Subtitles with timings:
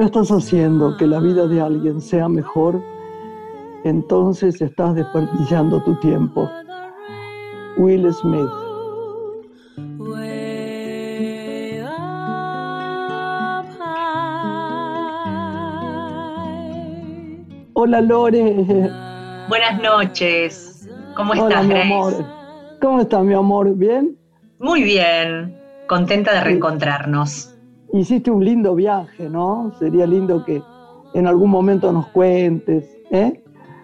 [0.00, 2.82] No estás haciendo que la vida de alguien sea mejor,
[3.84, 6.50] entonces estás desperdiciando tu tiempo.
[7.76, 8.48] Will Smith.
[17.74, 18.90] Hola Lore.
[19.50, 20.88] Buenas noches.
[21.14, 22.24] ¿Cómo estás, mi amor?
[22.80, 23.76] ¿Cómo estás, mi amor?
[23.76, 24.16] ¿Bien?
[24.60, 25.54] Muy bien.
[25.86, 27.49] Contenta de reencontrarnos.
[27.92, 29.72] Hiciste un lindo viaje, ¿no?
[29.78, 30.62] Sería lindo que
[31.14, 33.42] en algún momento nos cuentes, ¿eh?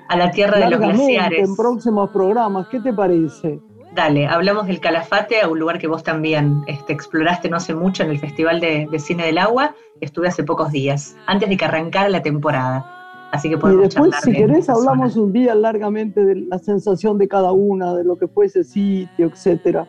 [0.09, 1.49] A la tierra de los glaciares.
[1.49, 3.61] En próximos programas, ¿qué te parece?
[3.95, 8.03] Dale, hablamos del Calafate, a un lugar que vos también este, exploraste no hace mucho
[8.03, 9.75] en el Festival de, de Cine del Agua.
[10.01, 12.93] Estuve hace pocos días, antes de que arrancara la temporada.
[13.33, 17.27] Así que podemos y después, si querés, hablamos un día largamente de la sensación de
[17.27, 19.87] cada una, de lo que fue ese sitio, etcétera.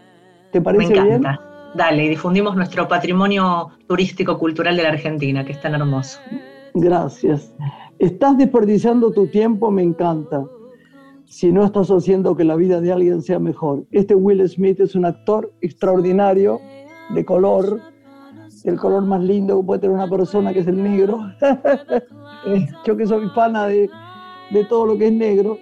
[0.51, 1.23] ¿Te parece Me bien?
[1.77, 6.19] Dale, y difundimos nuestro patrimonio turístico cultural de la Argentina, que es tan hermoso.
[6.73, 7.53] Gracias.
[7.99, 10.43] Estás desperdiciando tu tiempo, me encanta.
[11.25, 13.85] Si no estás haciendo que la vida de alguien sea mejor.
[13.91, 16.59] Este Will Smith es un actor extraordinario,
[17.13, 17.79] de color,
[18.63, 21.31] el color más lindo que puede tener una persona, que es el negro.
[22.85, 23.87] Yo que soy fana de,
[24.67, 25.59] todo lo que es negro.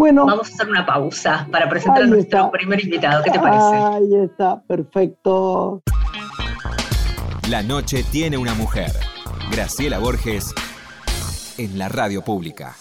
[0.00, 0.24] Bueno.
[0.24, 3.22] Vamos a hacer una pausa para presentar a nuestro primer invitado.
[3.22, 3.76] ¿Qué te parece?
[3.76, 5.82] Ahí está, perfecto.
[7.50, 8.90] La noche tiene una mujer.
[9.52, 10.54] Graciela Borges
[11.58, 12.74] en la radio pública.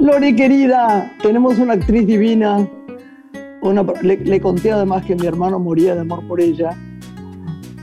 [0.00, 2.68] Lore querida, tenemos una actriz divina.
[4.02, 6.76] le, conté además que mi hermano moría de amor por ella.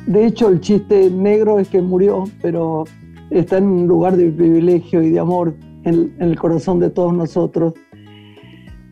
[0.06, 2.84] De hecho, el chiste negro es que murió, pero
[3.34, 7.74] está en un lugar de privilegio y de amor en, el corazón de todos nosotros.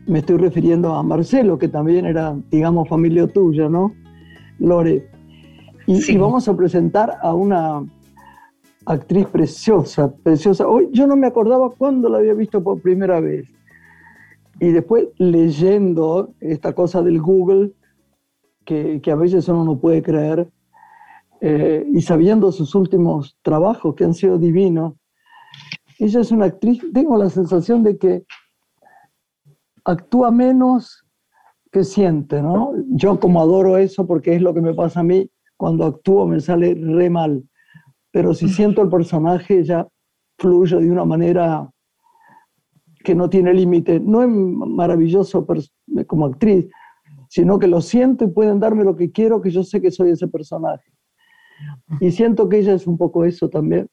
[0.06, 3.94] Me estoy refiriendo a Marcelo, que también era, digamos, familia tuya, ¿no?
[4.58, 5.08] Lore.
[5.86, 7.84] Y, vamos a presentar a una
[8.86, 10.66] actriz preciosa, preciosa.
[10.66, 13.48] Hoy yo no me acordaba cuándo la había visto por primera vez.
[14.60, 17.72] Y después leyendo esta cosa del Google,
[18.64, 20.48] que, que a veces uno no puede creer,
[21.44, 24.94] eh, y sabiendo sus últimos trabajos que han sido divinos,
[25.98, 28.24] ella es una actriz, tengo la sensación de que
[29.84, 31.04] actúa menos
[31.72, 32.72] que siente, ¿no?
[32.90, 36.38] Yo como adoro eso porque es lo que me pasa a mí, cuando actúo me
[36.38, 37.42] sale re mal,
[38.12, 39.88] pero si siento el personaje ya
[40.38, 41.68] fluye de una manera
[43.02, 43.98] que no tiene límite.
[43.98, 45.44] No es maravilloso
[46.06, 46.68] como actriz,
[47.28, 50.10] sino que lo siento y pueden darme lo que quiero, que yo sé que soy
[50.10, 50.92] ese personaje.
[52.00, 53.88] Y siento que ella es un poco eso también.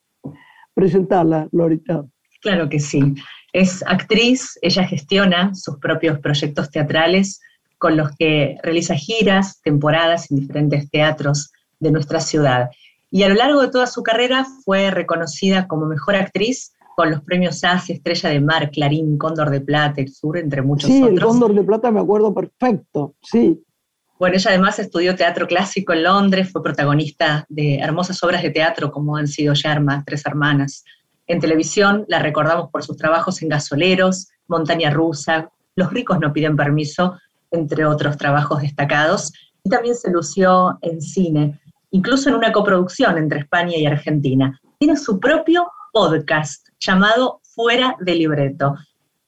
[0.74, 2.04] Presentarla, Lorita.
[2.40, 3.14] Claro que sí.
[3.52, 7.40] Es actriz, ella gestiona sus propios proyectos teatrales
[7.78, 12.70] con los que realiza giras, temporadas en diferentes teatros de nuestra ciudad.
[13.10, 17.22] Y a lo largo de toda su carrera fue reconocida como mejor actriz con los
[17.22, 21.08] premios ASI, Estrella de Mar, Clarín, Cóndor de Plata, El Sur, entre muchos otros.
[21.08, 23.62] Sí, el Cóndor de Plata me acuerdo perfecto, sí.
[24.20, 28.92] Bueno, ella además estudió teatro clásico en Londres, fue protagonista de hermosas obras de teatro
[28.92, 30.84] como han sido Yerma, Tres Hermanas.
[31.26, 36.54] En televisión la recordamos por sus trabajos en Gasoleros, Montaña Rusa, Los ricos no piden
[36.54, 37.18] permiso,
[37.50, 39.32] entre otros trabajos destacados.
[39.64, 41.58] Y también se lució en cine,
[41.90, 44.60] incluso en una coproducción entre España y Argentina.
[44.78, 48.74] Tiene su propio podcast llamado Fuera de Libreto.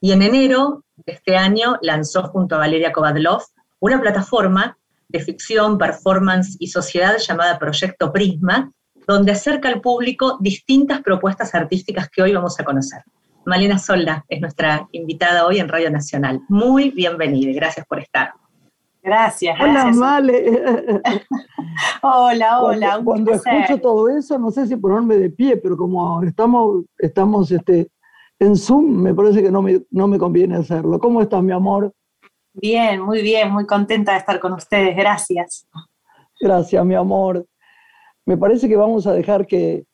[0.03, 3.41] Y en enero de este año lanzó junto a Valeria Kovadlov
[3.81, 4.77] una plataforma
[5.13, 8.73] de ficción, performance y sociedad llamada Proyecto Prisma,
[9.07, 13.03] donde acerca al público distintas propuestas artísticas que hoy vamos a conocer.
[13.45, 16.41] Malena Solda es nuestra invitada hoy en Radio Nacional.
[16.49, 18.33] Muy bienvenida y gracias por estar.
[19.03, 19.85] Gracias, gracias.
[19.85, 20.63] Hola, Male.
[22.03, 23.01] hola, hola.
[23.05, 27.89] Cuando, escucho todo eso, no sé si ponerme de pie, pero como estamos, estamos este,
[28.39, 31.01] en Zoom, me parece que no me, no me conviene hacerlo.
[31.01, 31.93] ¿Cómo estás, mi amor?
[32.55, 35.67] Bien, muy bien, muy contenta de estar con ustedes, gracias.
[36.41, 37.47] Gracias, mi amor.
[38.27, 39.87] Me parece que vamos a dejar que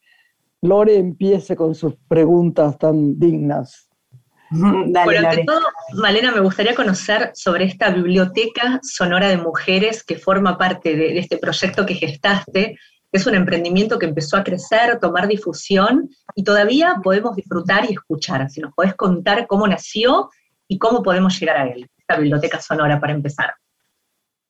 [0.62, 3.88] Lore empiece con sus preguntas tan dignas.
[4.50, 5.60] Dale, bueno, ante todo,
[5.94, 11.18] Malena, me gustaría conocer sobre esta biblioteca sonora de mujeres que forma parte de, de
[11.18, 12.76] este proyecto que gestaste.
[13.12, 18.50] Es un emprendimiento que empezó a crecer, tomar difusión y todavía podemos disfrutar y escuchar.
[18.50, 20.28] Si nos podés contar cómo nació
[20.66, 23.54] y cómo podemos llegar a él biblioteca sonora para empezar?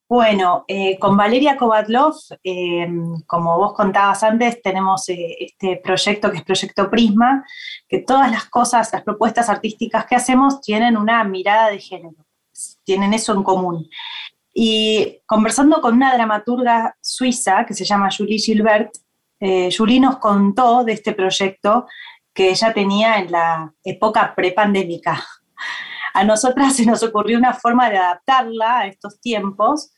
[0.08, 2.88] Bueno, eh, con Valeria Kovatlov, eh,
[3.26, 7.44] como vos contabas antes, tenemos eh, este proyecto que es Proyecto Prisma,
[7.86, 12.24] que todas las cosas, las propuestas artísticas que hacemos tienen una mirada de género,
[12.84, 13.90] tienen eso en común.
[14.54, 18.90] Y conversando con una dramaturga suiza que se llama Julie Gilbert,
[19.76, 21.86] Julie nos contó de este proyecto
[22.32, 25.22] que ella tenía en la época prepandémica.
[26.14, 29.92] A nosotras se nos ocurrió una forma de adaptarla a estos tiempos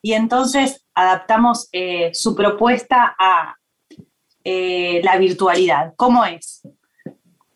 [0.00, 3.56] y entonces adaptamos eh, su propuesta a
[4.44, 5.94] eh, la virtualidad.
[5.96, 6.62] ¿Cómo es?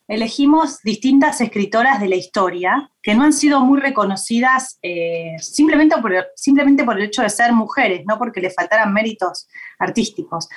[0.09, 6.13] Elegimos distintas escritoras de la historia que no han sido muy reconocidas eh, simplemente, por,
[6.35, 10.49] simplemente por el hecho de ser mujeres, no porque les faltaran méritos artísticos,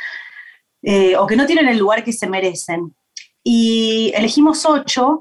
[1.17, 2.95] o que no tienen el lugar que se merecen.
[3.43, 5.19] Y elegimos ocho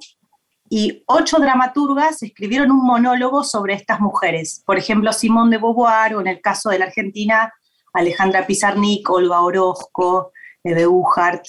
[0.76, 4.60] y ocho dramaturgas escribieron un monólogo sobre estas mujeres.
[4.66, 7.54] Por ejemplo, Simone de Beauvoir, o en el caso de la Argentina,
[7.92, 10.32] Alejandra Pizarnik, Olga Orozco,
[10.64, 11.46] Eve Uhart.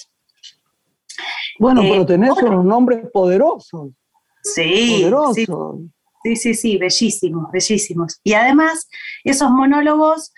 [1.58, 3.88] Bueno, pero eh, tenés unos nombres poderosos.
[4.44, 5.80] Sí, poderosos.
[6.22, 8.20] sí, sí, sí, bellísimos, bellísimos.
[8.22, 8.88] Y además,
[9.24, 10.32] esos monólogos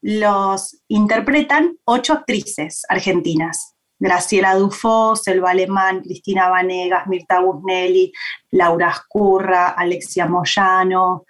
[0.00, 3.75] los interpretan ocho actrices argentinas.
[3.98, 8.12] Graciela Dufo, Selva Alemán, Cristina Vanegas, Mirta Busnelli,
[8.50, 11.24] Laura Escurra, Alexia Moyano,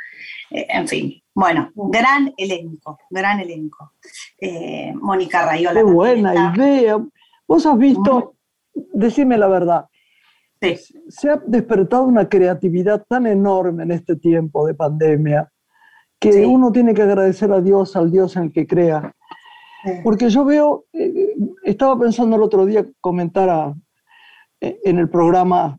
[0.50, 1.22] eh, en fin.
[1.34, 3.92] Bueno, gran elenco, gran elenco.
[4.40, 5.80] Eh, Mónica Rayola.
[5.80, 6.98] Qué buena idea.
[7.46, 8.34] Vos has visto,
[8.74, 9.86] decime la verdad,
[10.60, 10.76] sí.
[11.08, 15.52] se ha despertado una creatividad tan enorme en este tiempo de pandemia
[16.18, 19.14] que uno tiene que agradecer a Dios, al Dios en el que crea.
[20.02, 21.34] Porque yo veo, eh,
[21.64, 23.74] estaba pensando el otro día comentar
[24.60, 25.78] eh, en el programa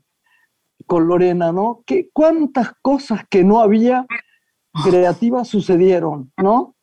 [0.86, 1.84] con Lorena, ¿no?
[1.86, 4.06] Que cuántas cosas que no había
[4.84, 6.76] creativas sucedieron, ¿no?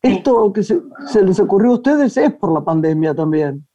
[0.00, 0.80] Esto que se,
[1.22, 3.66] les ocurrió a ustedes es por la pandemia también.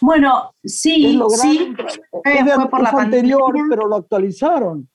[0.00, 1.74] Bueno, sí, sí,
[2.22, 4.88] fue por la anterior, pero lo actualizaron.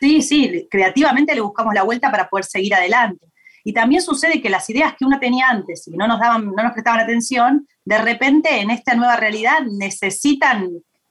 [0.00, 3.26] Sí, sí, creativamente le buscamos la vuelta para poder seguir adelante.
[3.66, 6.62] Y también sucede que las ideas que uno tenía antes y no nos, daban, no
[6.62, 10.70] nos prestaban atención, de repente en esta nueva realidad necesitan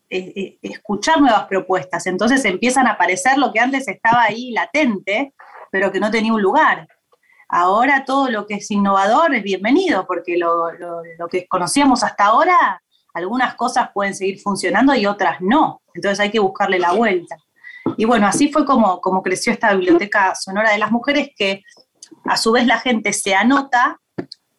[0.09, 2.07] eh, eh, escuchar nuevas propuestas.
[2.07, 5.33] Entonces empiezan a aparecer lo que antes estaba ahí latente,
[5.69, 6.87] pero que no tenía un lugar.
[7.49, 10.71] Ahora todo lo que es innovador es bienvenido, porque lo,
[11.29, 12.81] que conocíamos hasta ahora,
[13.13, 15.81] algunas cosas pueden seguir funcionando y otras no.
[15.93, 17.35] Entonces hay que buscarle la vuelta.
[17.97, 21.61] Y bueno, así fue como, como creció esta biblioteca sonora de las mujeres que
[22.25, 23.99] a su vez, la gente se anota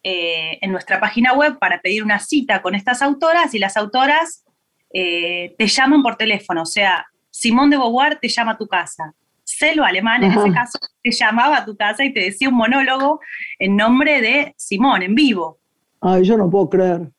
[0.02, 4.44] eh, en nuestra página web para pedir una cita con estas autoras y las autoras
[4.92, 6.62] eh, te llaman por teléfono.
[6.62, 9.14] O sea, Simón de Beauvoir te llama a tu casa.
[9.44, 13.20] Celo Alemán, en ese caso, te llamaba a tu casa y te decía un monólogo
[13.58, 15.58] en nombre de Simón, en vivo.
[16.00, 17.10] Ay, yo no puedo creer.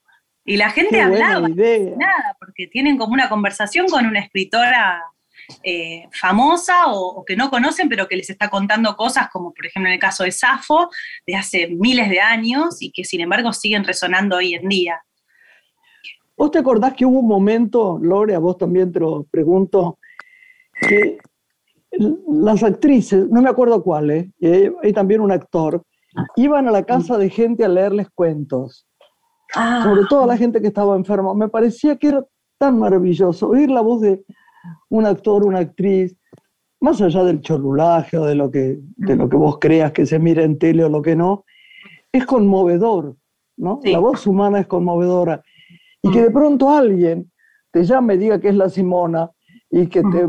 [0.43, 5.03] Y la gente hablaba, nada, porque tienen como una conversación con una escritora
[5.63, 9.87] eh, famosa o, que no conocen, pero que les está contando cosas, como por ejemplo
[9.87, 10.89] en el caso de Safo,
[11.25, 15.01] de hace miles de años y que sin embargo siguen resonando hoy en día.
[16.35, 19.97] ¿Vos te acordás que hubo un momento, Lore, a vos también te lo pregunto,
[20.79, 21.17] que
[22.27, 24.31] las actrices, no me acuerdo cuál, ¿eh?
[24.83, 25.81] hay también un actor,
[26.35, 28.87] iban a la casa de gente a leerles cuentos,
[29.55, 29.81] ah.
[29.83, 31.33] sobre todo a la gente que estaba enferma.
[31.33, 32.25] Me parecía que era
[32.57, 34.23] tan maravilloso oír la voz de
[34.89, 36.15] un actor, una actriz,
[36.79, 40.19] más allá del cholulaje o de lo que, de lo que vos creas que se
[40.19, 41.45] mira en tele o lo que no,
[42.11, 43.15] es conmovedor,
[43.57, 43.79] ¿no?
[43.83, 45.43] La voz humana es conmovedora.
[46.01, 47.31] Y que de pronto alguien
[47.71, 49.31] te llame y diga que es la Simona
[49.69, 50.27] y que te,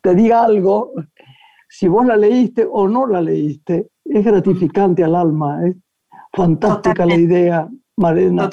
[0.00, 0.92] te diga algo,
[1.68, 5.76] si vos la leíste o no la leíste, es gratificante al alma, es
[6.32, 8.50] fantástica la idea, Marina.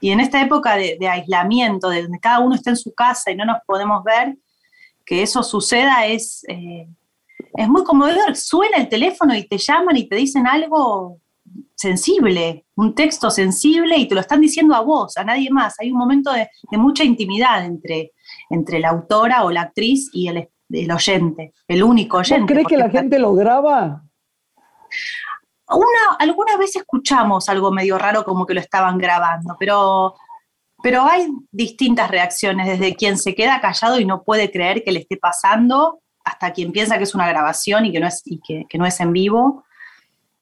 [0.00, 3.36] Y en esta época de, aislamiento, de donde cada uno está en su casa y
[3.36, 4.36] no nos podemos ver,
[5.04, 6.88] que eso suceda es, eh,
[7.54, 8.36] es muy conmovedor.
[8.36, 11.18] Suena el teléfono y te llaman y te dicen algo
[11.74, 15.74] sensible, un texto sensible y te lo están diciendo a vos, a nadie más.
[15.80, 18.12] Hay un momento de, mucha intimidad entre,
[18.50, 22.52] entre la autora o la actriz y el, el oyente, el único oyente.
[22.52, 24.04] ¿Crees que la gente lo graba?
[25.70, 30.14] Una, alguna vez escuchamos algo medio raro como que lo estaban grabando, pero,
[30.82, 35.00] pero hay distintas reacciones, desde quien se queda callado y no puede creer que le
[35.00, 38.86] esté pasando, hasta quien piensa que es una grabación y que no es, que, no
[38.86, 39.64] es en vivo.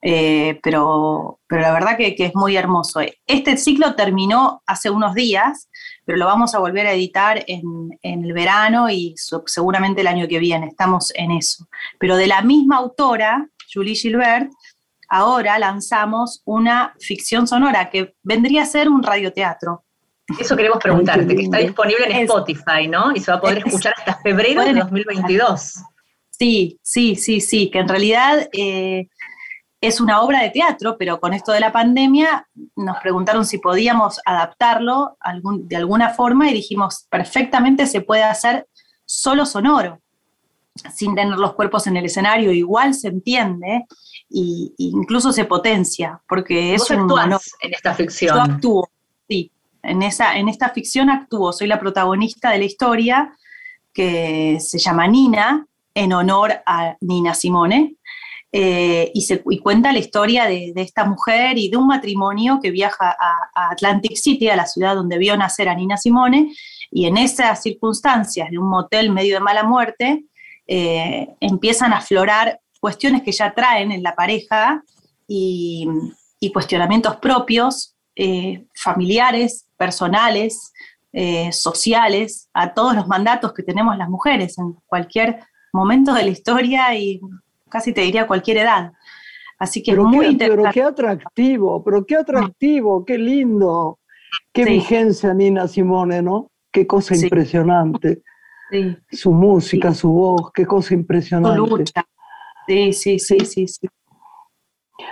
[0.00, 3.00] Eh, pero, pero la verdad que, es muy hermoso.
[3.26, 5.68] Este ciclo terminó hace unos días,
[6.04, 10.28] pero lo vamos a volver a editar en, en, el verano y seguramente el año
[10.28, 10.68] que viene.
[10.68, 11.66] Estamos en eso.
[11.98, 14.52] Pero de la misma autora, Julie Gilbert,
[15.08, 19.84] ahora lanzamos una ficción sonora que vendría a ser un radioteatro.
[20.38, 23.12] Eso queremos preguntarte, que está disponible en Spotify, ¿no?
[23.14, 25.74] Y se va a poder escuchar hasta febrero de 2022.
[26.30, 29.08] Sí, sí, sí, sí, que en realidad eh,
[29.80, 32.46] es una obra de teatro, pero con esto de la pandemia
[32.76, 35.16] nos preguntaron si podíamos adaptarlo
[35.60, 38.66] de alguna forma y dijimos, perfectamente se puede hacer
[39.04, 40.00] solo sonoro,
[40.94, 43.86] sin tener los cuerpos en el escenario, igual se entiende
[44.30, 47.10] e incluso se potencia, porque es un...
[47.60, 48.36] en esta ficción.
[48.36, 48.88] Yo actúo,
[49.28, 49.50] sí,
[49.82, 53.36] en, esa, en esta ficción actúo, soy la protagonista de la historia
[53.92, 57.96] que se llama Nina, en honor a Nina Simone,
[58.50, 63.14] eh, y, se, cuenta la historia de, esta mujer y de un matrimonio que viaja
[63.18, 66.54] a, Atlantic City, a la ciudad donde vio nacer a Nina Simone,
[66.90, 70.24] y en esas circunstancias de un motel medio de mala muerte,
[70.66, 74.82] eh, empiezan a aflorar cuestiones que ya traen en la pareja
[75.26, 75.86] y,
[76.52, 80.72] cuestionamientos propios, eh, familiares, personales,
[81.50, 85.40] sociales, a todos los mandatos que tenemos las mujeres en cualquier
[85.72, 87.20] momento de la historia y
[87.68, 88.92] casi te diría cualquier edad.
[89.58, 90.62] Así que pero es muy qué, interesante.
[90.62, 93.98] Pero qué atractivo, pero qué atractivo, qué lindo.
[94.52, 96.50] Qué vigencia Nina Simone, ¿no?
[96.70, 98.22] Qué cosa impresionante.
[98.70, 98.96] Sí.
[99.10, 101.56] Su música, su voz, qué cosa impresionante.
[101.56, 102.06] Su lucha.
[102.68, 103.88] Sí, sí, sí, sí, sí.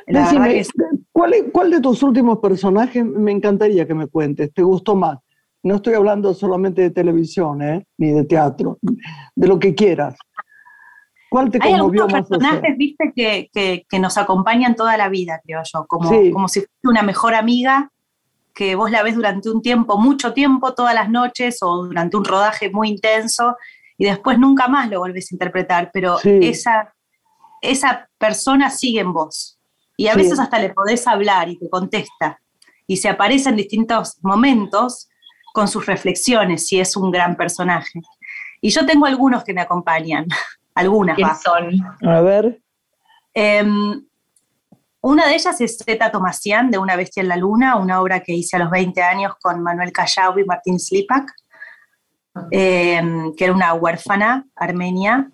[0.07, 0.63] Decime,
[1.11, 4.53] ¿cuál, ¿cuál de tus últimos personajes me encantaría que me cuentes?
[4.53, 5.19] ¿Te gustó más?
[5.63, 7.87] No estoy hablando solamente de televisión, ¿eh?
[7.99, 8.79] ni de teatro,
[9.35, 10.17] de lo que quieras.
[11.31, 16.11] ¿Cuál te Hay algunos personajes, viste, que, nos acompañan toda la vida, creo yo, como,
[16.33, 17.91] como si fuese una mejor amiga
[18.55, 22.25] que vos la ves durante un tiempo, mucho tiempo, todas las noches o durante un
[22.25, 23.57] rodaje muy intenso
[23.99, 26.95] y después nunca más lo volvés a interpretar, pero esa,
[27.61, 29.59] esa persona sigue en vos
[29.97, 32.41] y a veces hasta le podés hablar y te contesta
[32.87, 35.09] y se aparece en distintos momentos
[35.53, 38.01] con sus reflexiones si es un gran personaje.
[38.61, 40.27] Y yo tengo algunos que me acompañan.
[40.75, 41.17] Algunas.
[41.17, 41.71] ¿Quiénes son?
[42.07, 42.61] A ver.
[43.33, 44.05] Em,
[45.01, 48.35] una de ellas es Zeta Tomasian, de Una bestia en la luna, una obra que
[48.35, 51.33] hice a los 20 años con Manuel Callao y Martín Slipak,
[52.51, 55.31] em, que era una huérfana armenia,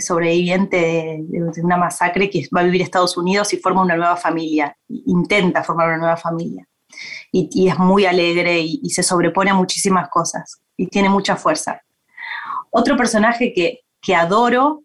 [0.00, 4.76] sobreviviente de, una masacre que va a vivir Estados Unidos y forma una nueva familia,
[4.88, 6.66] intenta formar una nueva familia.
[7.32, 11.80] Y, es muy alegre y, y se sobrepone a muchísimas cosas y tiene mucha fuerza.
[12.70, 14.84] Otro personaje que que adoro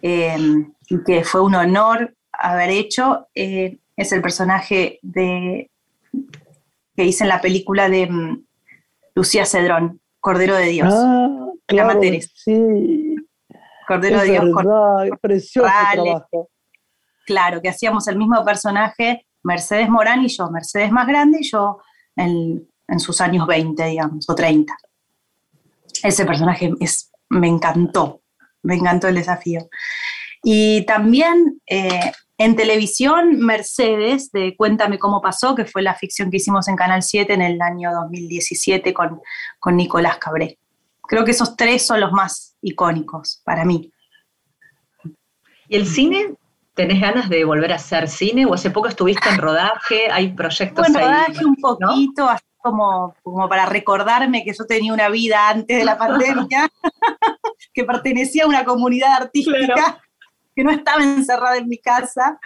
[0.00, 5.70] em, y que fue un honor haber hecho, eh, es el personaje de,
[6.96, 8.44] que hice en la película de mm,
[9.14, 10.94] Lucía Cedrón, Cordero de Dios.
[10.96, 12.00] Ah, claro,
[12.34, 13.07] sí.
[13.88, 14.44] Cordero de Dios.
[15.20, 16.50] precioso trabajo.
[17.26, 21.78] Claro, que hacíamos el mismo personaje, Mercedes Morán y yo, Mercedes más grande y yo
[22.14, 24.76] en, en sus años 20, digamos, o 30.
[26.02, 28.20] Ese personaje es, me encantó,
[28.62, 29.68] me encantó el desafío.
[30.42, 36.36] Y también eh, en televisión, Mercedes, de Cuéntame cómo pasó, que fue la ficción que
[36.36, 39.20] hicimos en Canal 7 en el año 2017 con,
[39.58, 40.58] con Nicolás Cabré.
[41.08, 43.90] Creo que esos tres son los más icónicos para mí.
[45.66, 46.34] ¿Y el cine?
[46.74, 48.44] ¿Tenés ganas de volver a hacer cine?
[48.46, 50.10] ¿O hace poco estuviste en rodaje?
[50.12, 55.08] ¿Hay proyectos bueno, rodaje un poquito, así como, como para recordarme que yo tenía una
[55.08, 56.68] vida antes de la pandemia.
[57.72, 60.00] que pertenecía a una comunidad artística,
[60.54, 62.38] que no estaba encerrada en mi casa.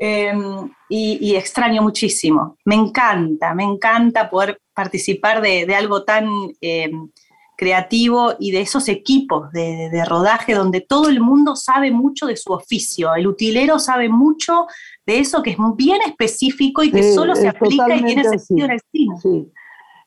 [0.00, 2.56] Em, y, extraño muchísimo.
[2.64, 6.28] Me encanta, me encanta poder participar de, algo tan
[6.60, 7.10] em,
[7.58, 12.52] creativo y de esos equipos de, rodaje donde todo el mundo sabe mucho de su
[12.52, 13.12] oficio.
[13.16, 14.68] El utilero sabe mucho
[15.04, 18.70] de eso que es bien específico y que solo se aplica y tiene sentido en
[18.70, 19.46] el cine.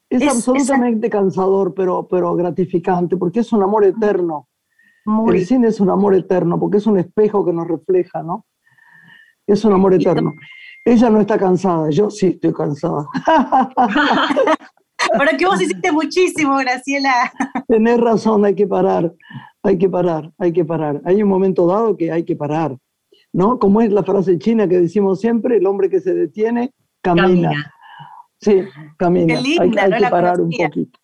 [0.09, 4.47] Es, absolutamente cansador, pero, pero gratificante, porque es un amor eterno.
[5.27, 8.45] El cine es un amor eterno, porque es un espejo que nos refleja, ¿no?
[9.45, 10.35] Es un amor eterno.
[10.85, 13.07] Ella no está cansada, yo sí estoy cansada.
[15.17, 17.31] Pero que vos hiciste muchísimo, Graciela.
[17.67, 19.13] Tenés razón, hay que parar,
[19.63, 21.01] hay que parar, hay que parar.
[21.05, 22.77] Hay un momento dado que hay que parar,
[23.33, 23.59] ¿no?
[23.59, 27.73] Como es la frase china que decimos siempre, el hombre que se detiene camina.
[28.39, 28.63] Sí,
[28.97, 29.35] camina.
[29.35, 30.99] Qué linda, hay, que parar un poquito.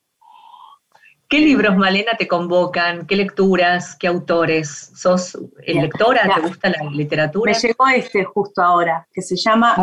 [1.29, 3.05] ¿Qué libros, Malena, te convocan?
[3.05, 3.97] ¿Qué lecturas?
[3.97, 4.91] ¿Qué autores?
[4.95, 6.21] ¿Sos lectora?
[6.33, 7.51] ¿Te gusta la literatura?
[7.51, 9.75] Me llegó este justo ahora, que se llama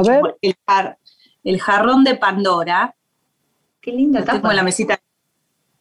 [1.42, 2.94] el, Jarrón de Pandora.
[3.84, 4.40] Qué linda tapa.
[4.40, 4.98] Tengo la mesita.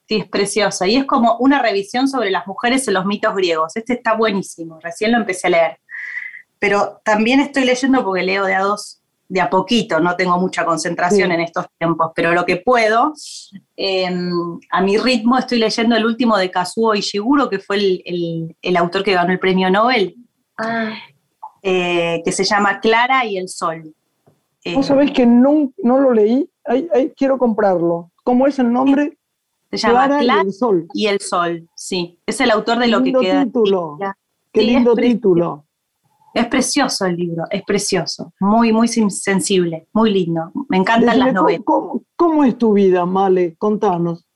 [0.06, 0.86] Sí, es preciosa.
[0.86, 3.74] Y es como una revisión sobre las mujeres en los mitos griegos.
[3.76, 4.78] Este está buenísimo.
[4.82, 5.78] Recién lo empecé a leer.
[6.58, 10.66] Pero también estoy leyendo porque leo de a dos de a poquito, no tengo mucha
[10.66, 13.14] concentración en estos tiempos, pero lo que puedo,
[13.74, 14.30] em,
[14.70, 19.14] a mi ritmo estoy leyendo el último de Kazuo Ishiguro, que fue el, autor que
[19.14, 20.14] ganó el premio Nobel,
[20.58, 20.92] ah.
[21.62, 23.94] eh, que se llama Clara y el Sol.
[24.74, 26.48] ¿Vos sabés que no, no lo leí?
[27.16, 28.10] quiero comprarlo.
[28.22, 29.18] ¿Cómo es el nombre?
[29.70, 30.88] Se llama Clara, y el Sol.
[30.94, 32.18] Y el Sol, sí.
[32.26, 33.44] Es el autor de lo que queda.
[33.44, 33.98] Título.
[34.52, 35.66] Qué lindo título.
[36.32, 40.50] Es precioso el libro, es precioso, muy, muy sensible, muy lindo.
[40.68, 41.62] Me encantan las novelas.
[42.16, 43.54] ¿cómo, es tu vida, Male?
[43.56, 44.26] Contanos.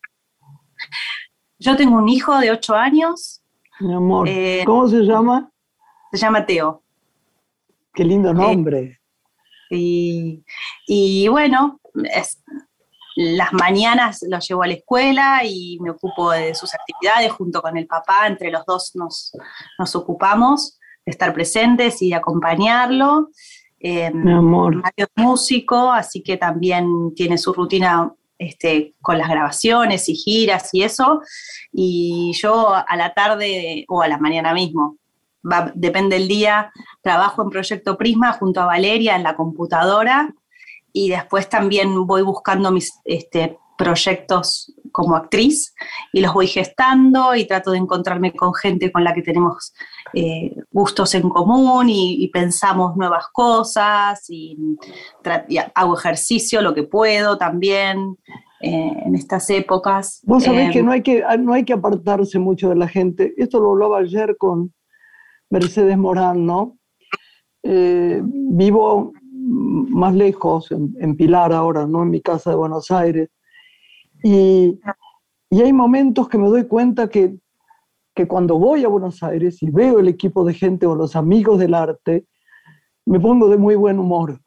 [1.59, 3.43] Yo tengo un hijo de ocho años.
[3.81, 5.51] Mi amor, eh, ¿cómo se llama?
[6.13, 6.85] Se llama Teo.
[7.93, 8.98] Qué lindo nombre.
[9.71, 11.81] Y, bueno,
[13.17, 17.77] las mañanas lo llevo a la escuela y me ocupo de sus actividades junto con
[17.77, 19.33] el papá, entre los dos nos,
[19.79, 23.31] nos ocupamos estar presentes y acompañarlo.
[23.81, 24.77] Eh, Mi amor.
[24.77, 30.73] Mario es músico, así que también tiene su rutina este, con las grabaciones y giras
[30.73, 31.21] y eso.
[31.73, 34.97] Y yo a la tarde o a la mañana mismo,
[35.75, 40.35] depende del día, trabajo en Proyecto Prisma junto a Valeria en la computadora
[40.93, 45.73] y después también voy buscando mis este, proyectos como actriz
[46.13, 49.73] y los voy gestando y trato de encontrarme con gente con la que tenemos
[50.13, 54.59] eh, gustos en común y, pensamos nuevas cosas y,
[55.75, 58.17] hago ejercicio lo que puedo también
[58.61, 60.21] eh, en estas épocas.
[60.25, 63.35] Vos sabés que, no hay que no hay que apartarse mucho de la gente.
[63.37, 64.73] Esto lo hablaba ayer con
[65.51, 66.79] Mercedes Morán, ¿no?
[67.63, 72.03] Eh, vivo más lejos, en, en Pilar ahora, ¿no?
[72.03, 73.31] En mi casa de Buenos Aires
[74.23, 74.81] y,
[75.51, 77.37] hay momentos que me doy cuenta que,
[78.27, 81.73] cuando voy a Buenos Aires y veo el equipo de gente o los amigos del
[81.73, 82.27] arte,
[83.07, 84.41] me pongo de muy buen humor.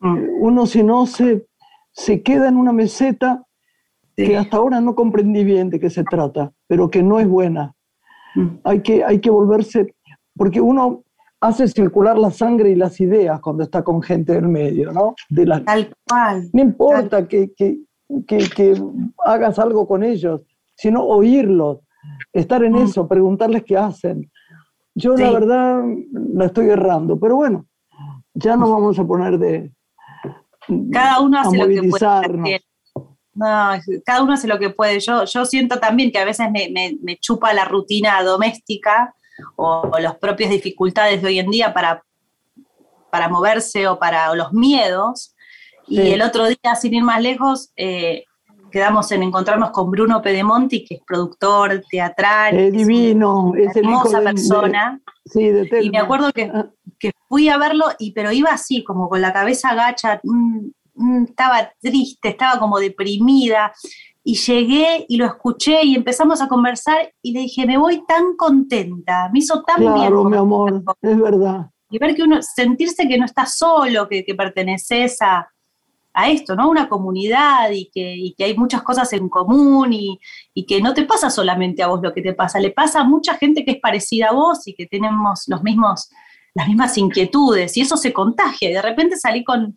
[0.00, 0.18] Mm.
[0.40, 1.46] Uno si no se,
[1.92, 3.44] se queda en una meseta
[4.16, 7.76] que hasta ahora no comprendí bien de qué se trata, pero que no es buena.
[8.34, 8.48] Mm.
[8.64, 9.94] Hay, que, hay que volverse,
[10.42, 11.04] porque uno
[11.40, 15.14] hace circular la sangre y las ideas cuando está con gente del medio, ¿no?
[15.28, 16.50] De la, Tal cual.
[16.52, 18.82] No importa que, que,
[19.24, 21.78] hagas algo con ellos, sino oírlos,
[22.32, 22.78] estar en mm.
[22.78, 24.32] eso, preguntarles qué hacen.
[24.96, 25.84] Yo la verdad
[26.34, 27.64] la estoy errando, pero bueno,
[28.34, 29.72] ya no vamos a poner de...
[30.90, 32.64] Cada uno hace lo que puede.
[33.34, 33.46] No,
[34.04, 34.98] cada uno hace lo que puede.
[34.98, 36.68] Yo, yo siento también que a veces me,
[37.00, 39.14] me, chupa la rutina doméstica
[39.56, 42.02] o, las propias dificultades de hoy en día para,
[43.10, 45.32] para moverse o para los miedos
[45.86, 48.24] y el otro día, sin ir más lejos, eh,
[48.70, 52.56] quedamos en encontrarnos con Bruno Pedemonti, que es productor teatral.
[52.56, 55.00] Es divino, es hermosa persona.
[55.24, 56.66] sí, de y me acuerdo ah.
[56.98, 61.24] que, fui a verlo, y, pero iba así, como con la cabeza agacha, mm, mm,
[61.24, 63.72] estaba triste, estaba como deprimida.
[64.24, 68.36] Y llegué y lo escuché y empezamos a conversar y le dije, me voy tan
[68.36, 69.92] contenta, me hizo tan bien.
[69.92, 71.70] Claro, mi amor, es verdad.
[71.90, 75.48] Y ver que uno, sentirse que no estás solo, que, que perteneces a,
[76.14, 76.68] a esto, ¿no?
[76.68, 80.20] Una comunidad y que, hay muchas cosas en común y,
[80.66, 83.34] que no te pasa solamente a vos lo que te pasa, le pasa a mucha
[83.36, 86.10] gente que es parecida a vos y que tenemos los mismos,
[86.54, 89.76] las mismas inquietudes y eso se contagia y de repente salí con,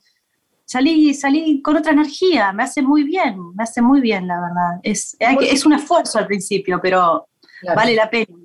[0.66, 4.80] salí, salí con otra energía, me hace muy bien, me hace muy bien, la verdad.
[4.84, 7.28] Es, es un esfuerzo al principio, pero
[7.76, 8.36] vale la pena.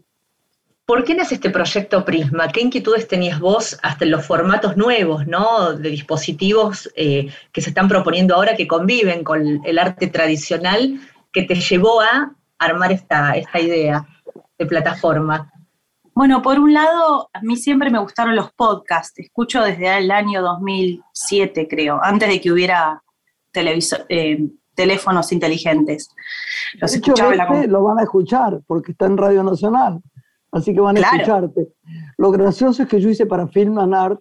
[0.85, 2.49] ¿Por qué nace este proyecto Prisma?
[2.49, 5.75] ¿Qué inquietudes tenías vos hasta en los formatos nuevos, ¿no?
[5.75, 10.99] De dispositivos eh, que se están proponiendo ahora que conviven con el arte tradicional
[11.33, 14.05] que te llevó a armar esta, esta idea
[14.59, 15.53] de plataforma?
[16.21, 19.19] Bueno, por un lado, a mí siempre me gustaron los podcasts.
[19.19, 23.03] Escucho desde el año 2007, creo, antes de que hubiera
[23.55, 26.11] eh, teléfonos inteligentes.
[26.75, 30.03] Los este lo van a escuchar porque está en Radio Nacional
[30.53, 31.73] así que van a escucharte.
[32.19, 34.21] Lo gracioso es que yo hice para Film and Art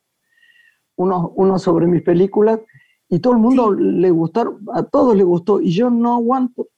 [0.95, 2.61] uno, uno sobre mis películas
[3.09, 6.69] y todo el mundo le gustaron, a todos le gustó y yo no aguanto.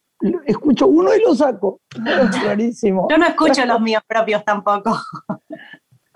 [0.46, 1.82] Escucho uno y lo saco.
[1.96, 3.08] Es clarísimo.
[3.10, 4.98] Yo no escucho los míos propios tampoco.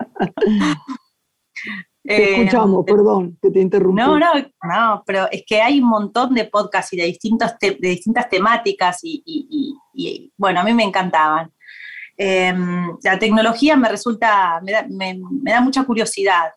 [2.06, 4.00] Te escuchamos, eh, perdón, que te interrumpí.
[4.00, 7.76] No, no, no, pero es que hay un montón de podcasts y de, distintos de
[7.80, 11.50] distintas temáticas y, bueno, a mí me encantaban.
[12.16, 15.18] Em, la tecnología me resulta, me
[15.52, 16.52] da, mucha curiosidad,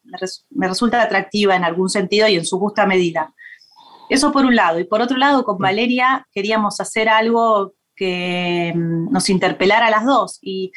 [0.52, 3.34] me, resulta atractiva en algún sentido y en su justa medida.
[4.10, 4.80] Eso por un lado.
[4.80, 10.06] Y por otro lado, con Valeria queríamos hacer algo que em, nos interpelara a las
[10.06, 10.40] dos.
[10.42, 10.72] Y,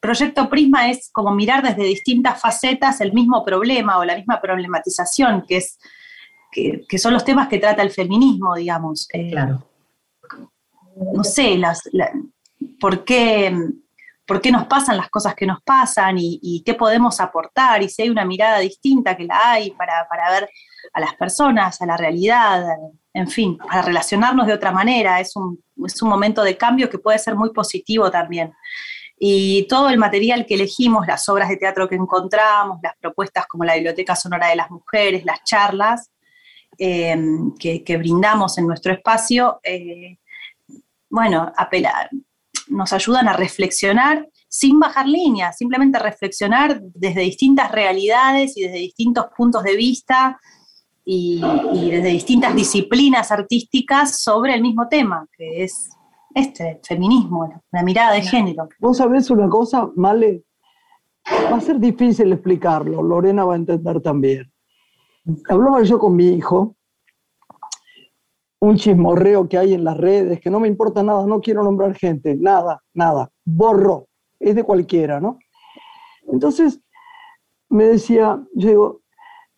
[0.00, 5.44] Proyecto Prisma es como mirar desde distintas facetas el mismo problema o la misma problematización,
[5.46, 5.78] que, es,
[6.50, 9.06] que, son los temas que trata el feminismo, digamos.
[9.12, 9.62] Eh, claro.
[11.14, 11.82] No sé, las,
[12.80, 13.54] por, qué,
[14.26, 18.00] por qué nos pasan las cosas que nos pasan y, qué podemos aportar y si
[18.00, 20.48] hay una mirada distinta que la hay para, para ver
[20.92, 22.64] a las personas, a la realidad,
[23.12, 25.20] en fin, para relacionarnos de otra manera.
[25.20, 28.52] Es un, es un momento de cambio que puede ser muy positivo también.
[29.22, 33.64] Y todo el material que elegimos, las obras de teatro que encontramos, las propuestas como
[33.64, 36.10] la Biblioteca Sonora de las Mujeres, las charlas
[36.78, 40.16] em, que, brindamos en nuestro espacio, eh,
[41.10, 42.08] bueno, apelar,
[42.68, 49.26] nos ayudan a reflexionar sin bajar líneas, simplemente reflexionar desde distintas realidades y desde distintos
[49.36, 50.40] puntos de vista
[51.12, 51.42] y,
[51.72, 55.90] y desde distintas disciplinas artísticas sobre el mismo tema, que es
[56.36, 58.68] este, feminismo, la mirada de género.
[58.78, 60.44] Vos sabés una cosa, Male,
[61.52, 64.52] va a ser difícil explicarlo, Lorena va a entender también.
[65.48, 66.76] Hablaba yo con mi hijo,
[68.60, 71.96] un chismorreo que hay en las redes, que no me importa nada, no quiero nombrar
[71.96, 74.06] gente, nada, nada, borro,
[74.38, 75.40] es de cualquiera, ¿no?
[76.28, 76.80] Entonces
[77.68, 79.00] me decía, yo digo,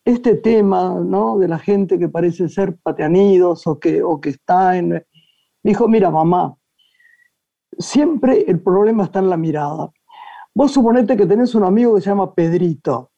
[0.05, 1.39] este tema, ¿no?
[1.39, 5.05] De la gente que parece ser pateanidos o que, o que está en...
[5.63, 6.57] Dijo, mira, mamá,
[7.79, 9.91] siempre el problema está en la mirada.
[10.55, 13.11] Vos suponete que tenés un amigo que se llama Pedrito.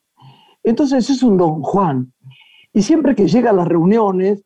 [0.62, 2.12] Entonces es un don Juan.
[2.73, 4.44] Y siempre que llega a las reuniones,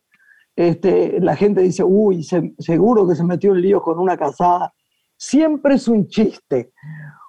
[0.54, 4.74] este, la gente dice, uy, seguro que se metió en lío con una casada.
[5.16, 6.72] Siempre es un chiste.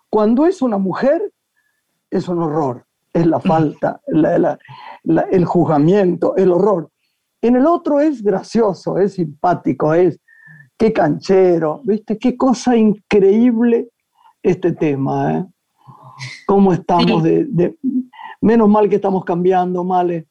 [0.10, 1.32] Cuando es una mujer,
[2.10, 2.86] es un horror.
[3.12, 6.92] Es la falta, el juzgamiento, el horror.
[7.42, 10.20] En el otro es gracioso, es simpático, es
[10.78, 12.18] qué canchero, ¿viste?
[12.18, 13.90] Qué cosa increíble
[14.44, 15.46] este tema, ¿eh?
[16.46, 17.76] ¿Cómo estamos de,
[18.42, 20.28] Menos mal que estamos cambiando, Male.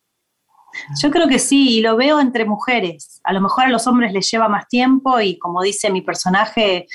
[1.03, 3.21] Yo creo que sí, y lo veo entre mujeres.
[3.25, 6.87] A lo mejor a los hombres les lleva más tiempo y como dice mi personaje,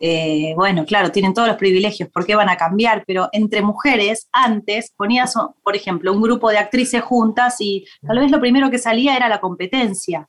[0.00, 3.04] eh, bueno, claro, tienen todos los privilegios, ¿por qué van a cambiar?
[3.06, 8.30] Pero entre mujeres, antes ponías, por ejemplo, un grupo de actrices juntas y tal vez
[8.30, 10.28] lo primero que salía era la competencia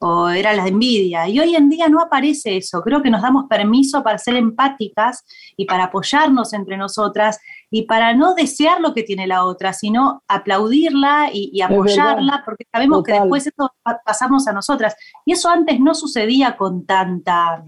[0.00, 1.28] o era la envidia.
[1.28, 2.82] Y hoy en día no aparece eso.
[2.82, 5.24] Creo que nos damos permiso para ser empáticas
[5.56, 10.22] y para apoyarnos entre nosotras y para no desear lo que tiene la otra, sino
[10.28, 13.72] aplaudirla y, apoyarla, porque sabemos que después eso
[14.04, 14.94] pasamos a nosotras.
[15.24, 17.64] Y eso antes no sucedía con tanta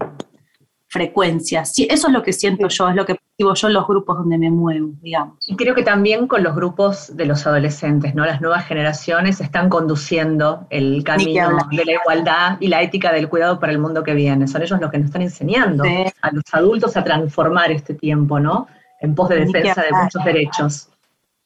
[0.91, 1.61] frecuencia.
[1.61, 4.37] eso es lo que siento yo, es lo que percibo yo en los grupos donde
[4.37, 5.37] me muevo, digamos.
[5.47, 8.25] Y creo que también con los grupos de los adolescentes, ¿no?
[8.25, 13.57] Las nuevas generaciones están conduciendo el camino de la igualdad y la ética del cuidado
[13.57, 14.49] para el mundo que viene.
[14.49, 15.85] Son ellos los que nos están enseñando
[16.21, 18.67] a los adultos a transformar este tiempo, ¿no?
[18.99, 20.89] En pos de defensa de muchos derechos.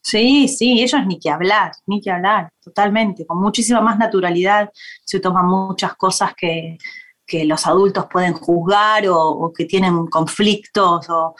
[0.01, 4.71] Sí, sí, ellos ni que hablar, ni que hablar, totalmente, con muchísima más naturalidad
[5.03, 6.77] se toman muchas cosas que,
[7.25, 11.35] que los adultos pueden juzgar o, que tienen conflictos o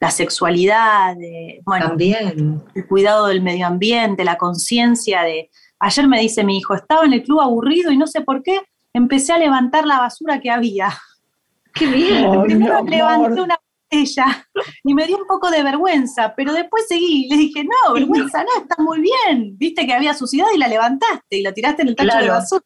[0.00, 1.16] la sexualidad,
[1.64, 2.62] bueno, También.
[2.74, 5.50] el cuidado del medio ambiente, la conciencia de...
[5.80, 8.60] Ayer me dice mi hijo, estaba en el club aburrido y no sé por qué,
[8.92, 10.90] empecé a levantar la basura que había.
[11.74, 12.42] ¡Qué bien!
[12.44, 13.56] Primero levanté una
[13.90, 14.48] botella
[14.84, 18.44] y me dio un poco de vergüenza, pero después seguí y le dije, no, vergüenza
[18.44, 19.56] no, está muy bien.
[19.56, 22.64] Viste que había suciedad y la levantaste y la tiraste en el tacho de basura.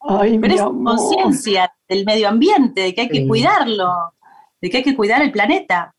[0.00, 4.14] Pero es conciencia del medio ambiente, de que hay que cuidarlo,
[4.60, 5.94] de que hay que cuidar el planeta.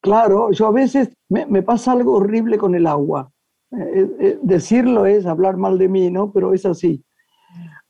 [0.00, 3.30] Claro, yo a veces me, pasa algo horrible con el agua.
[3.72, 6.32] Eh, eh, decirlo es hablar mal de mí, ¿no?
[6.32, 7.04] Pero es así.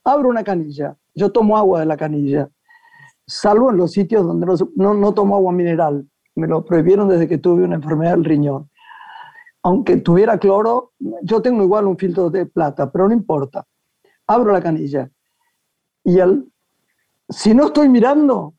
[0.03, 2.49] Abro una canilla, yo tomo agua de la canilla,
[3.27, 6.09] salvo en los sitios donde no, no tomo agua mineral.
[6.35, 8.71] Me lo prohibieron desde que tuve una enfermedad del riñón.
[9.63, 13.67] Aunque tuviera cloro, yo tengo igual un filtro de plata, pero no importa
[14.29, 15.11] abro la canilla
[16.05, 16.47] y al,
[17.29, 18.55] si no estoy mirando,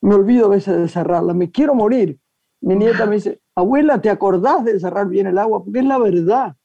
[0.00, 2.18] me olvido a veces de cerrarla, me quiero morir.
[2.60, 5.62] Mi nieta me dice, abuela, ¿te acordás de cerrar bien el agua?
[5.62, 6.56] Porque es la verdad.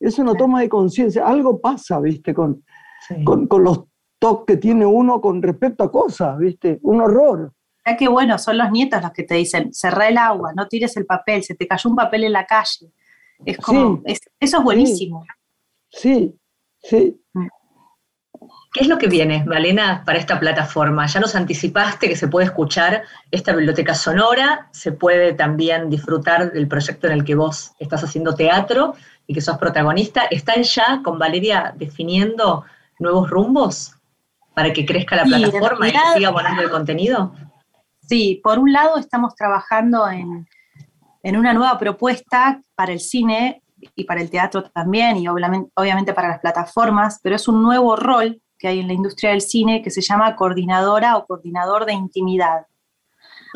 [0.00, 1.26] Es una toma de conciencia.
[1.26, 2.32] Algo pasa, ¿viste?
[2.32, 2.64] Con,
[3.24, 3.84] con, los
[4.18, 6.78] toques que tiene uno con respecto a cosas, ¿viste?
[6.82, 7.52] Un horror.
[7.84, 10.96] Ya que bueno, son los nietos los que te dicen, cerrá el agua, no tires
[10.96, 12.92] el papel, se te cayó un papel en la calle.
[13.44, 15.24] Es como, eso es buenísimo.
[15.90, 16.34] Sí,
[16.78, 17.20] sí.
[18.76, 21.06] ¿Qué es lo que viene, Malena, para esta plataforma?
[21.06, 26.68] Ya nos anticipaste que se puede escuchar esta biblioteca sonora, se puede también disfrutar del
[26.68, 28.94] proyecto en el que vos estás haciendo teatro
[29.26, 30.26] y que sos protagonista.
[30.26, 32.66] ¿Están ya con Valeria definiendo
[32.98, 33.94] nuevos rumbos
[34.52, 37.32] para que crezca la plataforma y siga poniendo el contenido?
[38.02, 40.46] Sí, por un lado estamos trabajando en,
[41.22, 43.62] en una nueva propuesta para el cine
[43.94, 47.96] y para el teatro también, y obviamente, obviamente para las plataformas, pero es un nuevo
[47.96, 51.92] rol que hay en la industria del cine que se llama coordinadora o coordinador de
[51.92, 52.66] intimidad.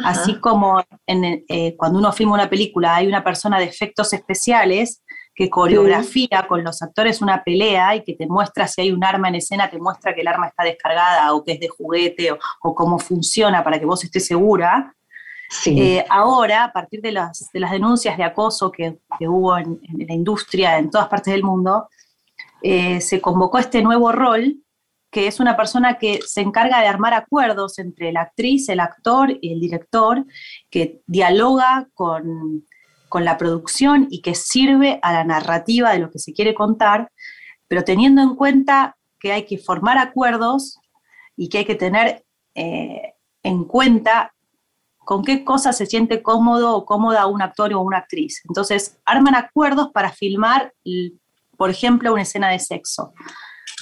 [0.05, 5.03] Así como eh, cuando uno filma una película hay una persona de efectos especiales
[5.35, 9.29] que coreografía con los actores una pelea y que te muestra si hay un arma
[9.29, 12.75] en escena, te muestra que el arma está descargada o que es de juguete o,
[12.75, 14.95] cómo funciona para que vos estés segura.
[15.67, 20.91] Eh, ahora, a partir de las, denuncias de acoso que, hubo en, la industria en
[20.91, 21.89] todas partes del mundo,
[22.63, 24.63] eh, se convocó este nuevo rol
[25.11, 29.37] que es una persona que se encarga de armar acuerdos entre la actriz, el actor
[29.41, 30.25] y el director,
[30.71, 32.65] que dialoga con,
[33.13, 37.11] la producción y que sirve a la narrativa de lo que se quiere contar,
[37.67, 40.79] pero teniendo en cuenta que hay que formar acuerdos
[41.37, 44.33] y que hay que tener eh, en cuenta
[44.99, 48.43] con qué cosas se siente cómodo o cómoda un actor o una actriz.
[48.49, 50.73] Entonces, arman acuerdos para filmar,
[51.57, 53.13] por ejemplo, una escena de sexo,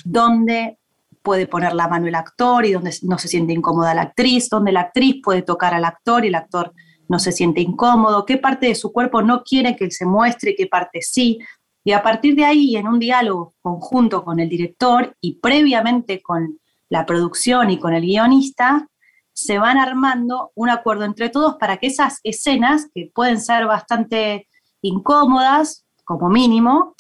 [0.06, 0.78] donde
[1.22, 4.72] puede poner la mano el actor y donde no se siente incómoda la actriz, donde
[4.72, 6.72] la actriz puede tocar al actor y el actor
[7.08, 10.66] no se siente incómodo, qué parte de su cuerpo no quiere que se muestre, qué
[10.66, 11.38] parte sí.
[11.84, 16.58] Y a partir de ahí, en un diálogo conjunto con el director y previamente con
[16.90, 18.88] la producción y con el guionista,
[19.32, 24.48] se van armando un acuerdo entre todos para que esas escenas, que pueden ser bastante
[24.82, 26.94] incómodas, como mínimo,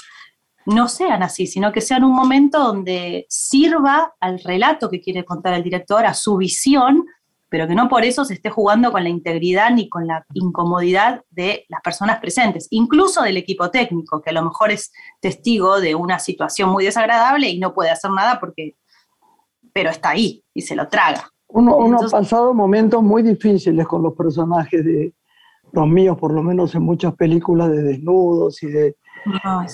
[0.68, 5.54] no sean así, sino que sean un momento donde sirva al relato que quiere contar
[5.54, 7.06] el director, a su visión,
[7.48, 11.22] pero que no por eso se esté jugando con la integridad ni con la incomodidad
[11.30, 15.94] de las personas presentes, incluso del equipo técnico, que a lo mejor es testigo de
[15.94, 18.76] una situación muy desagradable y no puede hacer nada porque,
[19.72, 21.30] pero está ahí y se lo traga.
[21.46, 25.14] Uno, ha pasado momentos muy difíciles con los personajes de
[25.72, 28.96] los míos, por lo menos en muchas películas de desnudos y de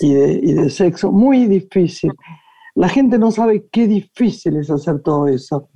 [0.01, 2.13] y, de, sexo, muy difícil.
[2.75, 5.69] La gente no sabe qué difícil es hacer todo eso.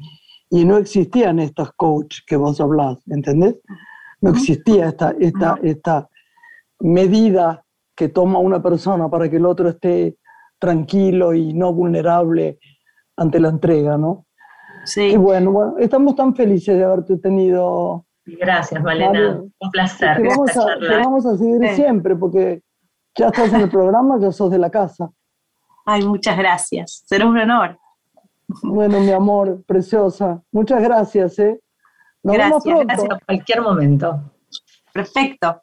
[0.50, 3.56] Y no existían estas coach que vos hablás, ¿entendés?
[4.20, 6.08] No existía esta, esta, esta
[6.80, 7.64] medida
[7.94, 10.16] que toma una persona para que el otro esté
[10.58, 12.58] tranquilo y no vulnerable
[13.16, 14.26] ante la entrega, ¿no?
[14.84, 15.02] Sí.
[15.02, 18.06] Y bueno, bueno, estamos tan felices de haberte tenido.
[18.24, 19.42] Gracias, Malena.
[19.60, 20.16] Un placer.
[20.16, 20.66] Te vamos, a,
[21.02, 22.62] vamos a seguir siempre porque
[23.18, 25.10] ya estás en el programa, ya sos de la casa.
[25.84, 27.02] Ay, muchas gracias.
[27.06, 27.78] Será un honor.
[28.62, 30.42] Bueno, mi amor, preciosa.
[30.52, 31.60] Muchas gracias, ¿eh?
[32.22, 34.20] Nos gracias, vemos gracias a cualquier momento.
[34.92, 35.60] Perfecto.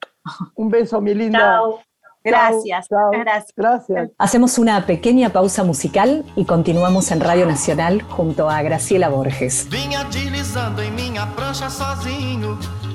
[0.56, 1.40] Un beso, mi linda.
[1.40, 1.80] Chao.
[2.24, 3.54] Gracias, gracias.
[3.56, 4.12] Gracias.
[4.18, 9.70] Hacemos una pequeña pausa musical y continuamos en Radio Nacional junto a Graciela Borges.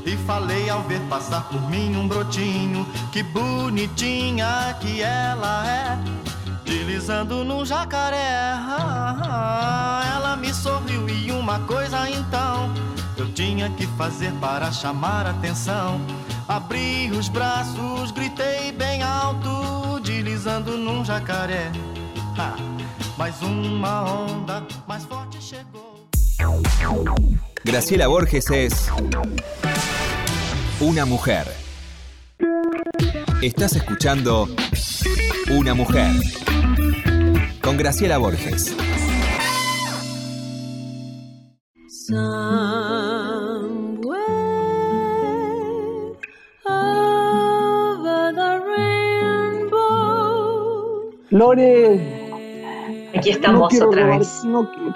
[0.05, 2.87] E falei ao ver passar por mim um brotinho.
[3.13, 5.99] Que bonitinha que ela é.
[6.65, 8.55] Deslizando no jacaré.
[10.15, 12.73] Ela me sorriu e uma coisa então.
[13.17, 16.01] Eu tinha que fazer para chamar atenção.
[16.49, 21.71] Abri os braços, gritei bem alto, deslizando num jacaré.
[23.17, 26.09] mais uma onda mais forte chegou.
[27.63, 28.91] Graciela Borges es
[30.81, 31.47] una mujer.
[33.43, 34.49] Estás escuchando
[35.51, 36.11] Una mujer
[37.63, 38.75] con Graciela Borges.
[51.29, 52.31] Lore,
[53.15, 54.43] aquí estamos otra vez.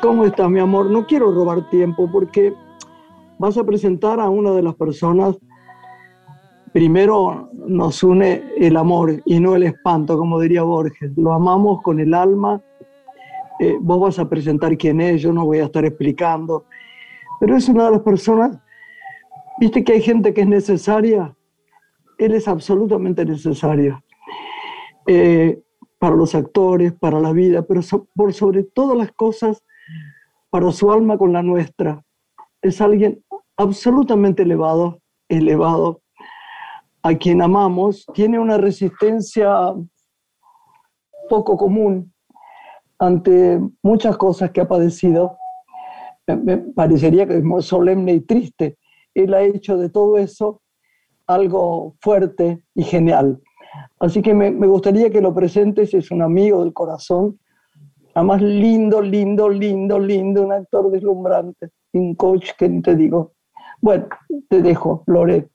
[0.00, 0.90] ¿Cómo estás, mi amor?
[0.90, 2.54] No quiero robar tiempo porque
[3.38, 5.36] vas a presentar a una de las personas
[6.74, 11.12] primero nos une el amor y no el espanto, como diría Borges.
[11.16, 12.60] Lo amamos con el alma.
[13.60, 16.64] Eh, vos vas a presentar quién es, yo no voy a estar explicando.
[17.38, 18.58] Pero es una de las personas,
[19.60, 21.36] viste que hay gente que es necesaria.
[22.18, 24.02] Él es absolutamente necesario.
[25.06, 25.62] Eh,
[26.00, 27.82] para los actores, para la vida, pero
[28.16, 29.64] por sobre todas las cosas,
[30.50, 32.04] para su alma con la nuestra.
[32.60, 33.22] Es alguien
[33.56, 36.00] absolutamente elevado, elevado,
[37.04, 39.74] a quien amamos tiene una resistencia
[41.28, 42.14] poco común
[42.98, 45.36] ante muchas cosas que ha padecido.
[46.26, 48.78] Me parecería que es muy solemne y triste.
[49.12, 50.62] Él ha hecho de todo eso
[51.26, 53.38] algo fuerte y genial.
[54.00, 57.38] Así que me, gustaría que lo presentes, es un amigo del corazón,
[58.14, 63.32] además lindo, lindo, lindo, lindo, un actor deslumbrante, un coach que te digo.
[63.82, 64.06] Bueno,
[64.48, 65.53] te dejo, Loret.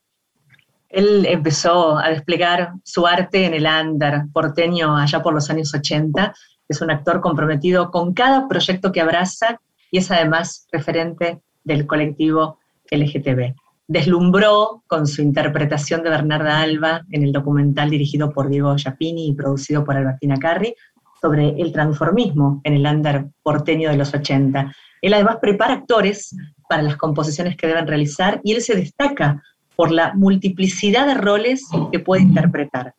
[0.89, 6.33] Él empezó a desplegar su arte en el under porteño allá por los años 80.
[6.67, 12.57] Es un actor comprometido con cada proyecto que abraza y es además referente del colectivo
[12.89, 13.53] LGTB.
[13.87, 19.33] Deslumbró con su interpretación de Bernarda Alba en el documental dirigido por Diego Giapini y
[19.33, 20.75] producido por Albertina Carri
[21.21, 24.73] sobre el transformismo en el under porteño de los 80.
[25.01, 26.35] Él además prepara actores
[26.67, 29.43] para las composiciones que deben realizar y él se destaca
[29.79, 32.95] por la multiplicidad de roles que puede interpretar.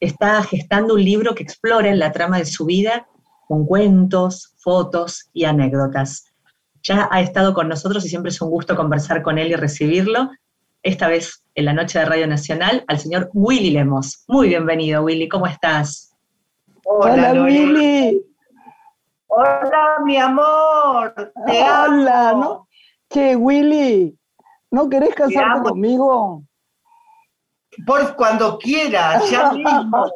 [0.00, 3.06] Está gestando un libro que explora la trama de su vida
[3.46, 6.32] con cuentos, fotos y anécdotas.
[6.82, 10.30] Ya ha estado con nosotros y siempre es un gusto conversar con él y recibirlo.
[10.82, 14.24] Esta vez en la noche de Radio Nacional al señor Willy Lemos.
[14.26, 16.16] Muy bienvenido, Willy, ¿cómo estás?
[16.86, 18.22] Hola, Willy.
[19.26, 21.12] Hola, mi amor.
[21.46, 22.42] Te Hola, amo.
[22.42, 22.68] ¿no?
[23.10, 24.18] Che, Willy,
[24.72, 26.42] ¿no querés casarte conmigo?
[27.86, 30.10] Por cuando quieras, ya mismo.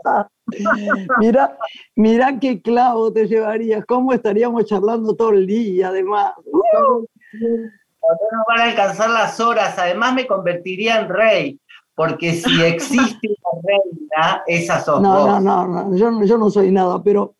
[1.19, 1.57] mira,
[1.95, 6.33] mira qué clavo te llevarías, cómo estaríamos charlando todo el día, además.
[6.47, 7.07] Uh.
[7.33, 11.61] No van a alcanzar las horas, además me convertiría en rey,
[11.95, 16.71] porque si existe una reina, esas son no, no, no, no, yo, yo no soy
[16.71, 17.35] nada, pero,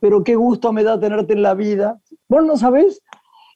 [0.00, 1.98] pero qué gusto me da tenerte en la vida.
[2.28, 3.00] Vos no sabés,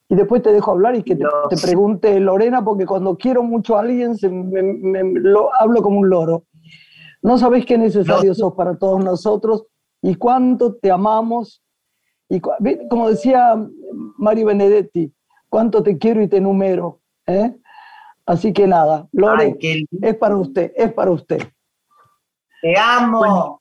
[0.09, 3.77] y después te dejo hablar y que te, te pregunte Lorena, porque cuando quiero mucho
[3.77, 6.45] a alguien se me, lo, hablo como un loro.
[7.23, 9.64] No sabés qué necesario sos para todos nosotros
[10.03, 11.62] y cuánto te amamos.
[12.29, 13.57] Y como decía
[14.19, 15.11] Mario Benedetti,
[15.49, 17.01] cuánto te quiero y te numero.
[17.27, 17.57] ¿eh?
[18.27, 19.57] Así que nada, Lore,
[20.03, 21.43] es para usted, es para usted.
[22.61, 23.61] Te amo.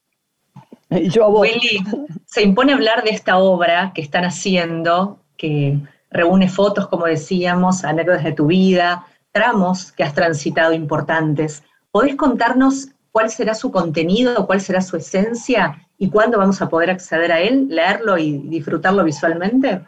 [0.90, 1.42] y yo a vos.
[1.42, 1.84] Willy,
[2.26, 5.80] se impone hablar de esta obra que están haciendo, que
[6.14, 11.64] reúne fotos, como decíamos, anécdotas de tu vida, tramos que has transitado importantes.
[11.92, 16.92] ¿Podés contarnos cuál será su contenido, cuál será su esencia y cuándo vamos a poder
[16.92, 19.82] acceder a él, leerlo y disfrutarlo visualmente?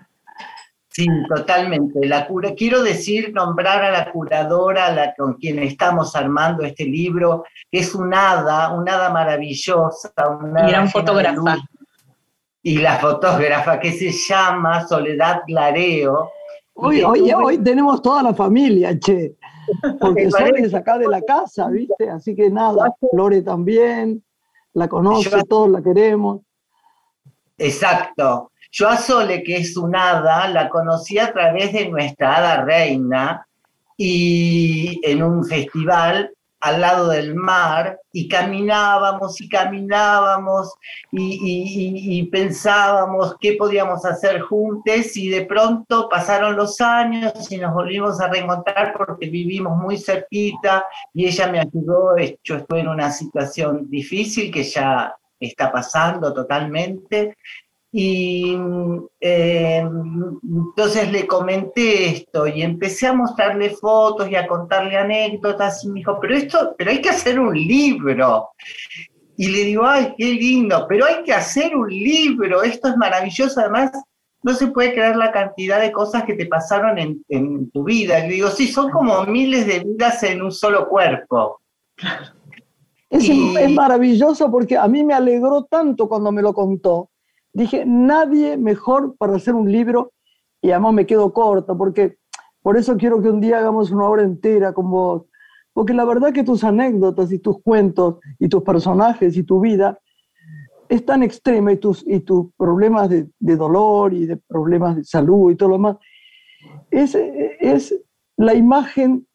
[0.89, 2.07] Sí, totalmente.
[2.07, 7.43] La cura, quiero decir, nombrar a la curadora la, con quien estamos armando este libro,
[7.69, 10.13] que es un hada, una hada maravillosa.
[10.41, 11.57] Una y gran fotógrafa.
[12.65, 16.31] Y la fotógrafa que se llama Soledad Lareo.
[16.73, 19.35] Hoy, hoy, hoy tenemos toda la familia, che
[19.99, 22.09] porque Sole es acá de la casa, ¿viste?
[22.09, 24.23] Así que nada, Lore también,
[24.73, 26.41] la conoce, todos la queremos.
[27.59, 28.51] Exacto.
[28.71, 33.47] Yo a Sole, que es un hada, la conocí a través de nuestra hada reina
[33.95, 36.34] y en un festival
[36.65, 40.73] al lado del mar y caminábamos y caminábamos
[41.11, 48.19] y, pensábamos qué podíamos hacer juntos y de pronto pasaron los años y nos volvimos
[48.19, 53.87] a reencontrar porque vivimos muy cerquita y ella me ayudó, yo estoy en una situación
[53.87, 57.37] difícil que ya está pasando totalmente
[57.97, 58.57] y
[59.21, 59.77] eh,
[60.43, 65.99] entonces le comenté esto y empecé a mostrarle fotos y a contarle anécdotas y me
[65.99, 68.49] dijo, pero esto, pero hay que hacer un libro.
[69.37, 73.61] Y le digo, ay, qué lindo, pero hay que hacer un libro, esto es maravilloso,
[73.61, 73.91] además
[74.43, 78.19] no se puede creer la cantidad de cosas que te pasaron en, en tu vida.
[78.19, 81.61] Y le digo, sí, son como miles de vidas en un solo cuerpo.
[83.09, 87.09] Es, es maravilloso porque a mí me alegró tanto cuando me lo contó
[87.55, 90.11] dije, nadie mejor para hacer un libro,
[90.61, 92.17] y además me quedo corta, porque
[92.61, 95.23] por eso quiero que un día hagamos una obra entera con vos,
[95.73, 99.97] porque la verdad que tus anécdotas y tus cuentos y tus personajes y tu vida
[100.89, 105.51] es tan extrema y tus, y tus problemas de, dolor y de problemas de salud
[105.51, 105.97] y todo lo demás,
[106.91, 107.95] es, es
[108.37, 109.25] la imagen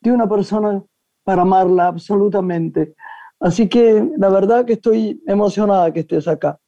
[0.00, 0.82] de una persona
[1.24, 2.94] para amarla absolutamente.
[3.40, 6.58] Así que la verdad que estoy emocionada que estés acá.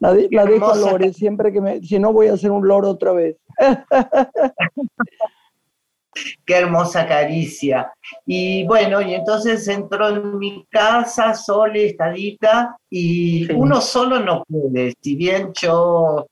[0.00, 3.12] La, dejo a Lore siempre que me, si no voy a hacer un loro otra
[3.12, 3.36] vez.
[6.44, 7.92] Qué hermosa caricia.
[8.26, 14.94] Y bueno, y entonces entró en mi casa, Sole, estadita, y uno solo no puede.
[15.00, 16.26] Si bien yo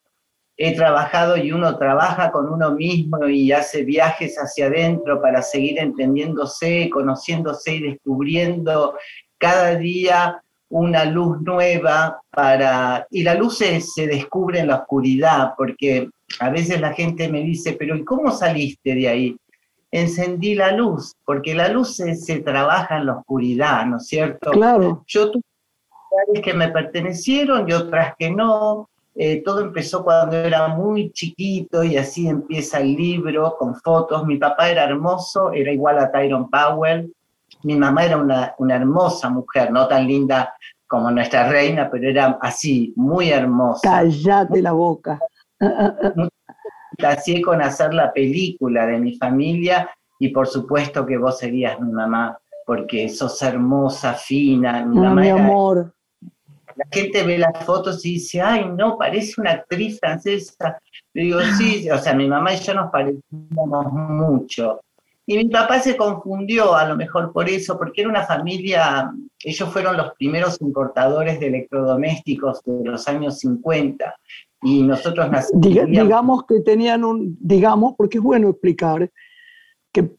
[0.57, 5.78] he trabajado y uno trabaja con uno mismo y hace viajes hacia adentro para seguir
[5.78, 8.97] entendiéndose, conociéndose y descubriendo
[9.38, 13.06] cada día una luz nueva para...
[13.10, 16.08] Y la luz se, descubre en la oscuridad, porque
[16.40, 19.36] a veces la gente me dice, pero ¿y cómo saliste de ahí?
[19.90, 24.50] Encendí la luz, porque la luz se, trabaja en la oscuridad, ¿no es cierto?
[24.50, 25.04] Claro.
[25.06, 25.42] Yo tuve
[26.42, 28.88] que me pertenecieron y otras que no.
[29.14, 34.24] Eh, todo empezó cuando era muy chiquito y así empieza el libro con fotos.
[34.26, 37.12] Mi papá era hermoso, era igual a Tyrone Powell,
[37.62, 40.54] Mi mamá era una, una hermosa mujer, no tan linda
[40.86, 43.80] como nuestra reina, pero era así, muy hermosa.
[43.90, 45.18] Cállate la boca.
[47.04, 49.88] Así con hacer la película de mi familia
[50.18, 52.36] y por supuesto que vos serías mi mamá,
[52.66, 54.84] porque sos hermosa, fina.
[54.84, 55.94] Mi, mamá mi era- amor.
[56.74, 60.78] la gente ve las fotos y dice, ay, no, parece una actriz francesa.
[61.14, 64.80] Le digo, sí, o sea, mi mamá y yo nos parecíamos mucho.
[65.31, 69.12] Y mi papá se confundió a lo mejor por eso, porque era una familia,
[69.45, 74.14] ellos fueron los primeros importadores de electrodomésticos de los años 50
[74.62, 75.62] y nosotros nacimos.
[75.62, 79.11] Diga- digamos que tenían un, digamos, porque es bueno explicar,
[79.93, 80.11] que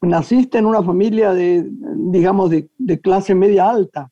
[0.00, 4.10] naciste en una familia de, digamos, de, de clase media alta.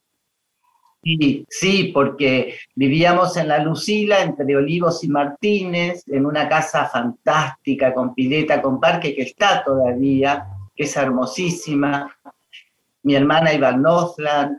[1.05, 7.93] Sí, sí, porque vivíamos en la Lucila, entre Olivos y Martínez, en una casa fantástica,
[7.93, 10.47] con pileta, con parque, que está todavía,
[10.77, 12.17] que es hermosísima.
[13.03, 13.83] Mi hermana iba al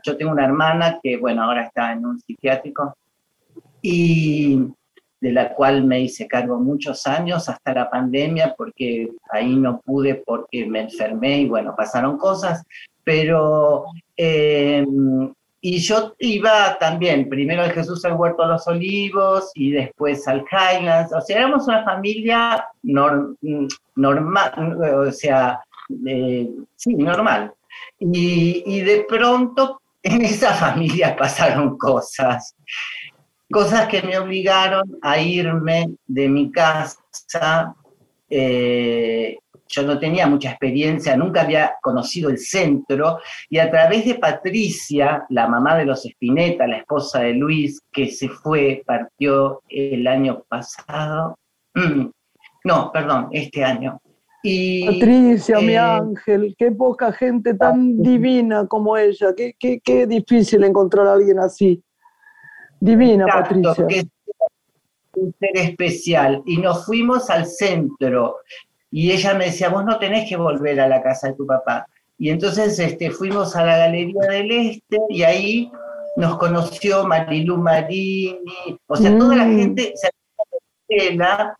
[0.04, 2.94] yo tengo una hermana que, bueno, ahora está en un psiquiátrico,
[3.80, 4.66] y
[5.18, 10.16] de la cual me hice cargo muchos años hasta la pandemia, porque ahí no pude
[10.16, 12.62] porque me enfermé y bueno, pasaron cosas,
[13.02, 13.86] pero...
[14.14, 14.84] eh,
[15.66, 20.44] y yo iba también, primero al Jesús al Huerto de los Olivos y después al
[20.52, 21.10] Highlands.
[21.14, 23.34] O sea, éramos una familia nor-
[23.96, 25.60] normal, o sea,
[26.76, 27.50] sí, normal.
[27.98, 32.54] Y, y de pronto en esa familia pasaron cosas.
[33.50, 37.74] Cosas que me obligaron a irme de mi casa.
[38.28, 39.38] eh,
[39.74, 43.18] yo no tenía mucha experiencia, nunca había conocido el centro,
[43.48, 48.10] y a través de Patricia, la mamá de los Espineta, la esposa de Luis, que
[48.10, 51.36] se fue, partió el año pasado,
[51.74, 52.10] Mm,
[52.64, 54.00] no, perdón, este año.
[54.42, 60.06] Y, Patricia, mi eh, ángel, qué poca gente tan divina como ella, qué, qué, qué
[60.06, 61.82] difícil encontrar a alguien así.
[62.78, 63.86] Divina, Exacto, Patricia.
[63.86, 64.06] que es
[65.16, 66.42] un ser especial.
[66.44, 68.36] Y nos fuimos al centro.
[68.96, 71.84] Y ella me decía, vos no tenés que volver a la casa de tu papá.
[72.16, 75.72] Y entonces este, fuimos a la Galería del Este y ahí
[76.16, 78.38] nos conoció Marilu Marini,
[78.86, 79.58] o sea, toda la Mm.
[79.58, 80.10] gente se
[80.88, 81.58] Estela,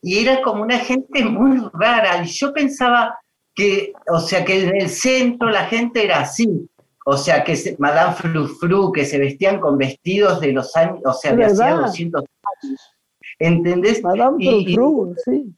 [0.00, 2.22] y era como una gente muy rara.
[2.24, 3.18] Y yo pensaba
[3.54, 6.66] que, o sea, que en el centro la gente era así.
[7.04, 11.12] O sea, que se- Madame Frufru, que se vestían con vestidos de los años, o
[11.12, 11.82] sea, de hacía verdad.
[11.88, 12.24] 200
[12.62, 12.80] años.
[13.38, 14.02] ¿Entendés?
[14.02, 15.52] Madame Y- y- Frufru, sí.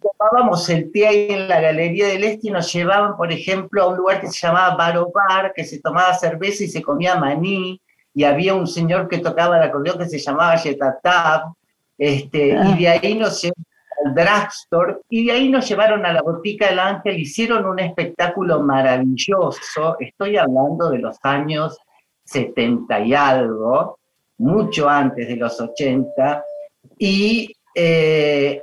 [0.00, 3.88] Tomábamos el té ahí en la Galería del Este y nos llevaban, por ejemplo, a
[3.88, 7.80] un lugar que se llamaba Baro Bar, que se tomaba cerveza y se comía maní,
[8.14, 11.52] y había un señor que tocaba el acordeón que se llamaba Yetatab,
[11.96, 12.64] este, Ah.
[12.64, 13.66] y de ahí nos llevaron
[14.04, 18.60] al drugstore, y de ahí nos llevaron a la Botica del Ángel, hicieron un espectáculo
[18.62, 21.78] maravilloso, estoy hablando de los años
[22.24, 23.98] 70 y algo,
[24.38, 26.42] mucho antes de los 80,
[26.98, 28.62] y eh,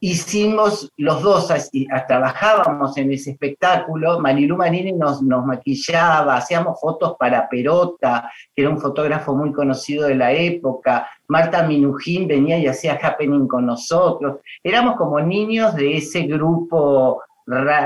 [0.00, 7.16] hicimos los dos, así, a- trabajábamos en ese espectáculo, Marilu Marini nos, maquillaba, hacíamos fotos
[7.18, 12.66] para Perota, que era un fotógrafo muy conocido de la época, Marta Minujín venía y
[12.66, 17.22] hacía happening con nosotros, éramos como niños de ese grupo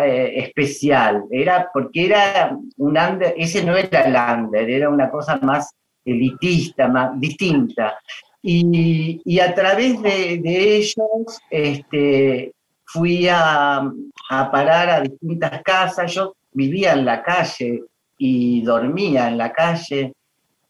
[0.04, 5.38] eh, especial, era porque era un under, ese no era el under, era una cosa
[5.42, 7.94] más elitista, más distinta.
[8.42, 12.52] Y, a través de, ellos este,
[12.84, 13.90] fui a,
[14.30, 16.12] a parar a distintas casas.
[16.12, 17.84] Yo vivía en la calle
[18.18, 20.12] y dormía en la calle,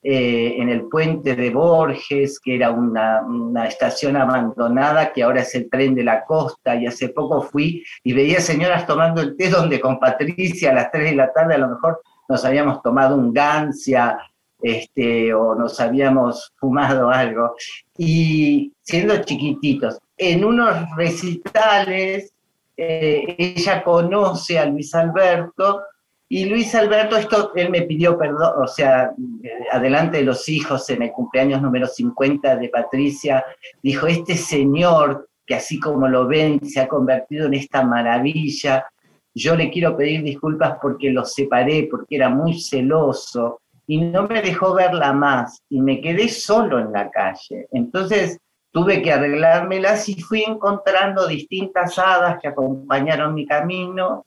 [0.04, 5.54] eh, en el puente de Borges, que era una, una estación abandonada, que ahora es
[5.54, 9.48] el tren de la costa, y hace poco fui y veía señoras tomando el té
[9.48, 13.14] donde con Patricia a las 3 de la tarde a lo mejor nos habíamos tomado
[13.14, 14.18] un gancia,
[14.62, 17.54] este, o nos habíamos fumado algo,
[17.98, 22.32] y siendo chiquititos, en unos recitales,
[22.76, 25.82] eh, ella conoce a Luis Alberto,
[26.28, 30.88] y Luis Alberto, esto, él me pidió perdón, o sea, eh, adelante de los hijos,
[30.88, 33.44] en el cumpleaños número 50 de Patricia,
[33.82, 38.86] dijo, este señor, que así como lo ven, se ha convertido en esta maravilla,
[39.34, 44.42] yo le quiero pedir disculpas porque lo separé, porque era muy celoso, y no me
[44.42, 47.68] dejó verla más y me quedé solo en la calle.
[47.72, 48.38] Entonces
[48.70, 54.24] tuve que arreglármelas y fui encontrando distintas hadas que acompañaron mi camino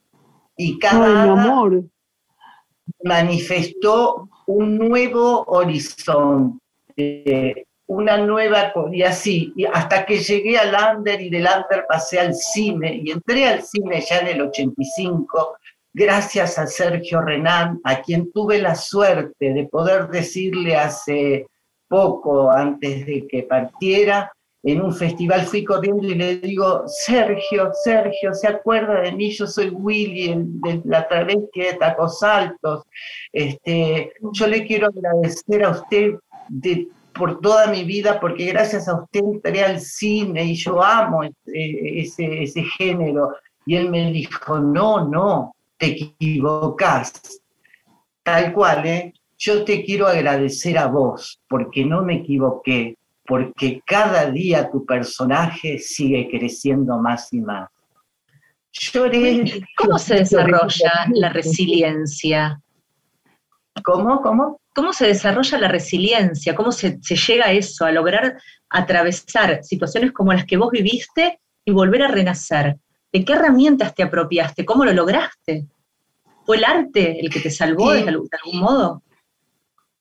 [0.56, 1.84] y cada Ay, mi hada amor.
[3.04, 6.60] manifestó un nuevo horizonte,
[7.88, 12.34] una nueva, y así, y hasta que llegué al Under y del Under pasé al
[12.34, 15.58] cine, y entré al cine ya en el 85,
[15.96, 21.48] gracias a Sergio Renan, a quien tuve la suerte de poder decirle hace
[21.88, 24.30] poco, antes de que partiera,
[24.62, 29.32] en un festival fui corriendo y le digo, Sergio, Sergio, ¿se acuerda de mí?
[29.32, 32.84] Yo soy Willy, de la travesti de Tacos Altos.
[33.32, 36.16] Este, yo le quiero agradecer a usted
[37.14, 42.64] por toda mi vida, porque gracias a usted entré al cine y yo amo ese
[42.78, 43.36] género.
[43.66, 47.42] Y él me dijo, no, no, te equivocás.
[48.24, 49.14] Tal cual, ¿eh?
[49.38, 55.78] Yo te quiero agradecer a vos, porque no me equivoqué, porque cada día tu personaje
[55.80, 57.70] sigue creciendo más y más.
[59.78, 62.62] ¿Cómo se desarrolla la resiliencia?
[63.84, 64.22] ¿Cómo?
[64.22, 64.60] ¿Cómo?
[64.74, 66.56] ¿Cómo se desarrolla la resiliencia?
[66.56, 68.38] ¿Cómo se, se, llega a eso, a lograr
[68.70, 72.78] atravesar situaciones como las que vos viviste y volver a renacer?
[73.16, 74.66] ¿De qué herramientas te apropiaste?
[74.66, 75.68] ¿Cómo lo lograste?
[76.46, 78.28] ¿Fue el arte el que te salvó de, algún,
[78.60, 79.04] modo?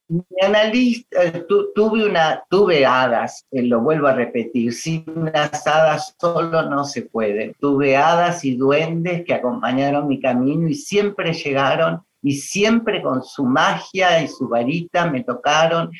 [0.09, 1.47] Mi analista, eh,
[1.77, 7.03] tuve, una, tuve hadas, eh, lo vuelvo a repetir, sin unas hadas solo no se
[7.03, 7.55] puede.
[7.61, 13.45] Tuve hadas y duendes que acompañaron mi camino y siempre llegaron y siempre con su
[13.45, 15.93] magia y su varita me tocaron.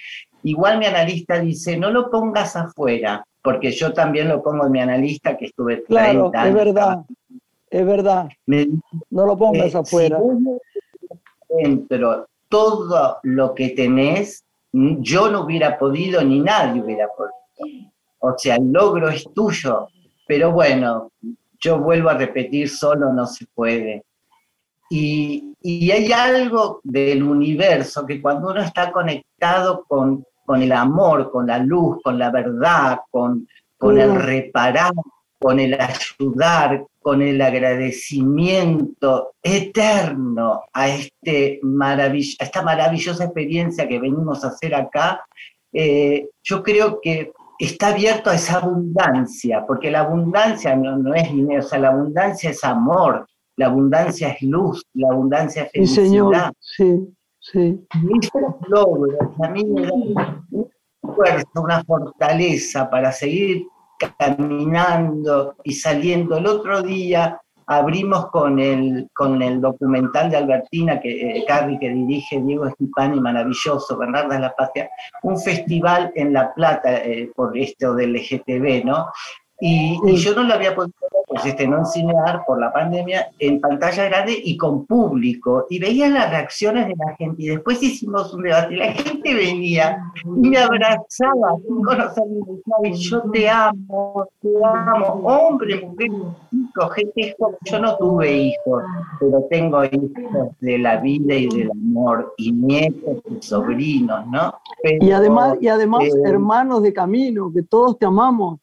[0.43, 4.81] Igual mi analista dice, no lo pongas afuera, porque yo también lo pongo en mi
[4.81, 7.05] analista que estuve 30 claro, es verdad,
[7.69, 8.29] es verdad.
[8.47, 10.19] no lo pongas afuera.
[11.51, 17.91] dentro todo lo que tenés, yo no hubiera podido ni nadie hubiera podido.
[18.21, 19.89] O sea, el logro es tuyo,
[20.27, 21.11] pero bueno,
[21.61, 24.05] yo vuelvo a repetir, solo no se puede.
[24.89, 31.31] Y, y hay algo del universo que cuando uno está conectado con con el amor,
[31.31, 34.93] con la luz, con la verdad, con, con el reparar,
[35.39, 41.61] con el ayudar, con el agradecimiento eterno a, este
[42.39, 45.23] esta maravillosa experiencia que venimos a hacer acá,
[45.73, 51.31] eh, yo creo que está abierto a esa abundancia, porque la abundancia no, no, es
[51.31, 53.27] dinero, o sea, la abundancia es amor,
[53.57, 56.53] la abundancia es luz, la abundancia es felicidad.
[56.61, 57.15] Sí, señor, sí.
[57.53, 57.79] Sí.
[58.69, 60.03] logros a mí me dan
[60.51, 63.67] una fuerza, una fortaleza para seguir
[64.19, 66.39] caminando y saliendo.
[66.39, 72.41] El otro día abrimos con el, con el documental de Albertina, que, eh, que dirige
[72.41, 74.89] Diego Estipani, maravilloso, Bernarda la Patria,
[75.23, 79.07] un festival en La Plata eh, por esto del LGTB, ¿no?
[79.61, 80.95] Y, yo no lo había podido
[81.35, 85.67] pues, este, no enseñar por la pandemia en pantalla grande y con público.
[85.69, 87.43] Y veía las reacciones de la gente.
[87.43, 88.75] Y después hicimos un debate.
[88.75, 91.57] Y la gente venía y me abrazaba
[92.85, 95.07] y yo te amo, te amo.
[95.25, 96.09] Hombre, mujer,
[96.53, 98.83] hijo, gente, yo no tuve hijos,
[99.19, 104.55] pero tengo hijos de la vida y del amor, y nietos y sobrinos, ¿no?
[104.83, 108.61] y además, y además eh, hermanos de camino, que todos te amamos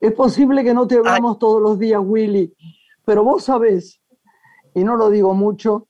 [0.00, 2.54] es posible que no te veamos todos los días, Willy,
[3.04, 4.00] pero vos sabés,
[4.74, 5.88] y no lo digo mucho,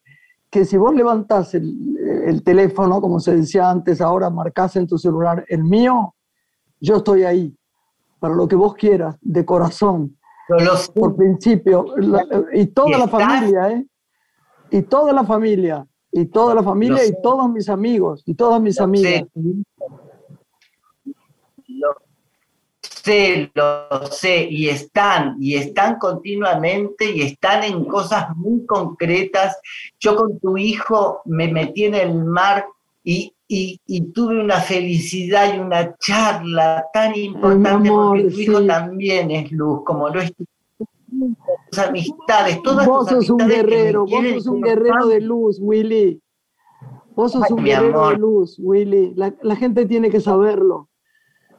[0.51, 5.45] que si vos levantás el, teléfono, como se decía antes, ahora marcás en tu celular
[5.49, 6.15] el mío,
[6.81, 7.57] yo estoy ahí,
[8.21, 10.17] para lo que vos quieras, de corazón,
[10.95, 11.87] por principio,
[12.53, 13.87] y toda la familia, ¿eh?
[14.71, 18.81] Y toda la familia, y toda la familia, y todos mis amigos, y todas mis
[18.81, 19.65] amigas sé,
[23.55, 29.59] lo sé, y están, y están continuamente, y están en cosas muy concretas.
[30.01, 32.67] Yo con tu hijo me metí en el mar
[33.05, 33.33] y,
[34.13, 40.09] tuve una felicidad y una charla tan importante, porque tu hijo también es luz, como
[40.09, 45.59] lo es tus amistades, todas Vos sos un guerrero, vos sos un guerrero de luz,
[45.61, 46.21] Willy.
[47.15, 49.15] Vos sos un guerrero de luz, Willy.
[49.15, 50.89] la gente tiene que saberlo.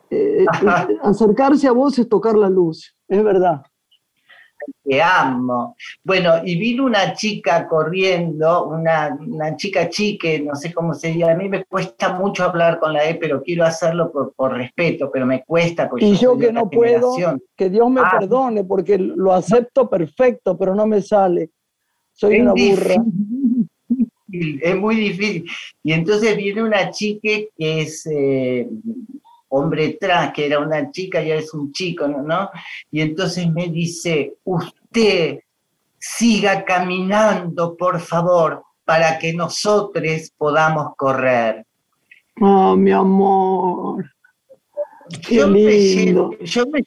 [0.09, 3.63] Eh, eh, acercarse a vos es tocar la luz, es verdad.
[4.83, 5.75] Te amo.
[6.03, 9.17] Bueno, y vino una chica corriendo, una,
[9.55, 13.15] chica chique, no sé cómo se a mí me cuesta mucho hablar con la E,
[13.15, 15.89] pero quiero hacerlo por, respeto, pero me cuesta.
[15.97, 17.15] y yo, que no puedo,
[17.55, 18.17] que Dios me ah.
[18.19, 21.51] perdone, porque lo acepto perfecto, pero no me sale.
[22.13, 22.95] Soy una burra.
[24.29, 25.45] Es muy difícil.
[25.83, 28.67] Y entonces viene una chique que es eh,
[29.57, 32.49] hombre trans, que era una chica y ahora es un chico, ¿no?
[32.91, 35.39] Y entonces me dice, usted
[35.99, 41.65] siga caminando, por favor, para que nosotros podamos correr.
[42.39, 44.05] Oh, mi amor.
[45.27, 46.31] Qué yo, lindo.
[46.39, 46.83] Me, yo me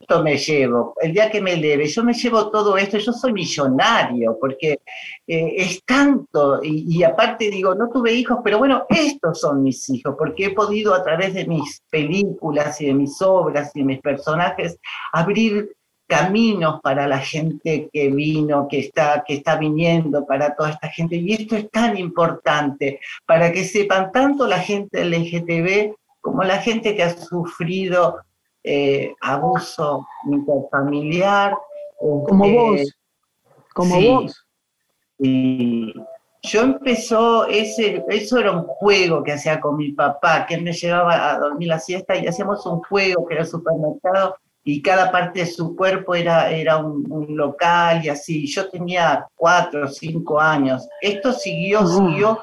[0.00, 3.32] esto me llevo, el día que me eleve, yo me llevo todo esto, yo soy
[3.32, 4.80] millonario, porque
[5.26, 10.14] eh, es tanto, y, aparte digo, no tuve hijos, pero bueno, estos son mis hijos,
[10.18, 14.00] porque he podido a través de mis películas y de mis obras y de mis
[14.00, 14.78] personajes
[15.12, 15.74] abrir
[16.06, 21.16] caminos para la gente que vino, que está, que está viniendo, para toda esta gente.
[21.16, 26.94] Y esto es tan importante para que sepan tanto la gente LGTB como la gente
[26.94, 28.18] que ha sufrido
[28.64, 31.56] eh, abuso interfamiliar.
[31.98, 32.94] Como este, vos,
[33.74, 34.46] como vos.
[35.18, 35.94] Y
[36.42, 40.72] yo empezó, ese, eso era un juego que hacía con mi papá, que él me
[40.72, 45.12] llevaba a dormir la siesta y hacíamos un juego que era el supermercado y cada
[45.12, 47.04] parte de su cuerpo era, era un,
[47.36, 48.46] local y así.
[48.46, 50.88] Yo tenía cuatro o cinco años.
[51.02, 52.40] Esto siguió, siguió.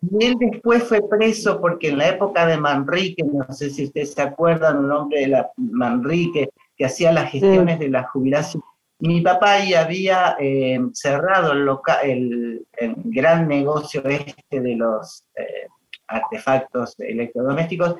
[0.00, 4.12] Y él después fue preso porque en la época de Manrique, no sé si ustedes
[4.14, 8.62] se acuerdan, un hombre de la Manrique que hacía las gestiones de la jubilación.
[9.00, 11.68] Mi papá ahí había eh, cerrado el,
[12.02, 15.68] el, el, gran negocio este de los eh,
[16.08, 17.96] artefactos electrodomésticos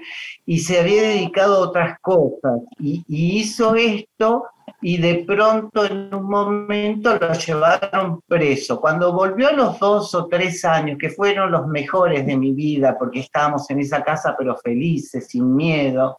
[0.47, 4.47] y se había dedicado a otras cosas y, hizo esto
[4.81, 8.81] y de pronto en un momento lo llevaron preso.
[8.81, 12.97] Cuando volvió a los dos o tres años, que fueron los mejores de mi vida,
[12.99, 16.19] porque estábamos en esa casa pero felices, sin miedo,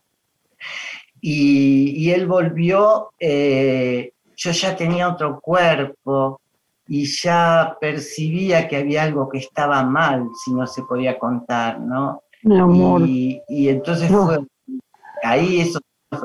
[1.22, 6.40] y, él volvió, eh, yo ya tenía otro cuerpo,
[6.90, 12.24] y ya percibía que había algo que estaba mal si no se podía contar, ¿no?
[12.42, 13.04] Mi amor.
[13.06, 14.40] Y, entonces fue
[15.24, 15.80] ahí eso,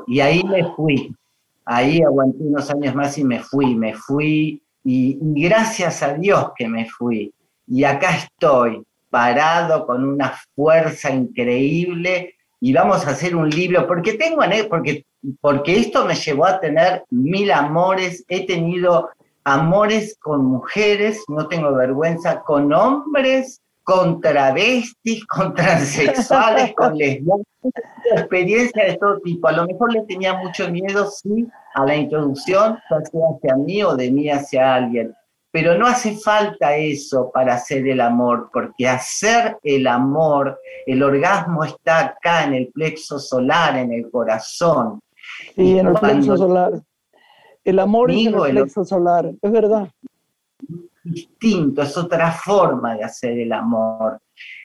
[0.07, 1.15] y ahí me fui,
[1.67, 6.67] ahí aguanté unos años más y me fui, me fui, y, gracias a Dios que
[6.67, 7.35] me fui,
[7.67, 14.15] y acá estoy, parado con una fuerza increíble, y vamos a hacer un libro, porque
[14.15, 14.41] tengo,
[14.71, 15.05] porque,
[15.43, 19.11] porque esto me llevó a tener mil amores, he tenido
[19.45, 27.47] amores con mujeres, no tengo vergüenza, con hombres, con travestis, con transexuales, con lesbianas,
[28.17, 29.47] experiencia de todo tipo.
[29.49, 34.11] A lo mejor le tenía mucho miedo, sí, a la introducción, hacia mí o de
[34.11, 35.15] mí hacia alguien.
[35.53, 41.63] Pero no hace falta eso para hacer el amor, porque hacer el amor, el orgasmo
[41.63, 45.01] está acá en el plexo solar, en el corazón.
[45.55, 46.73] Sí, en el plexo solar
[47.65, 49.89] el amor es el reflexo solar, es verdad.
[51.03, 54.21] Distinto, es otra forma de hacer el amor,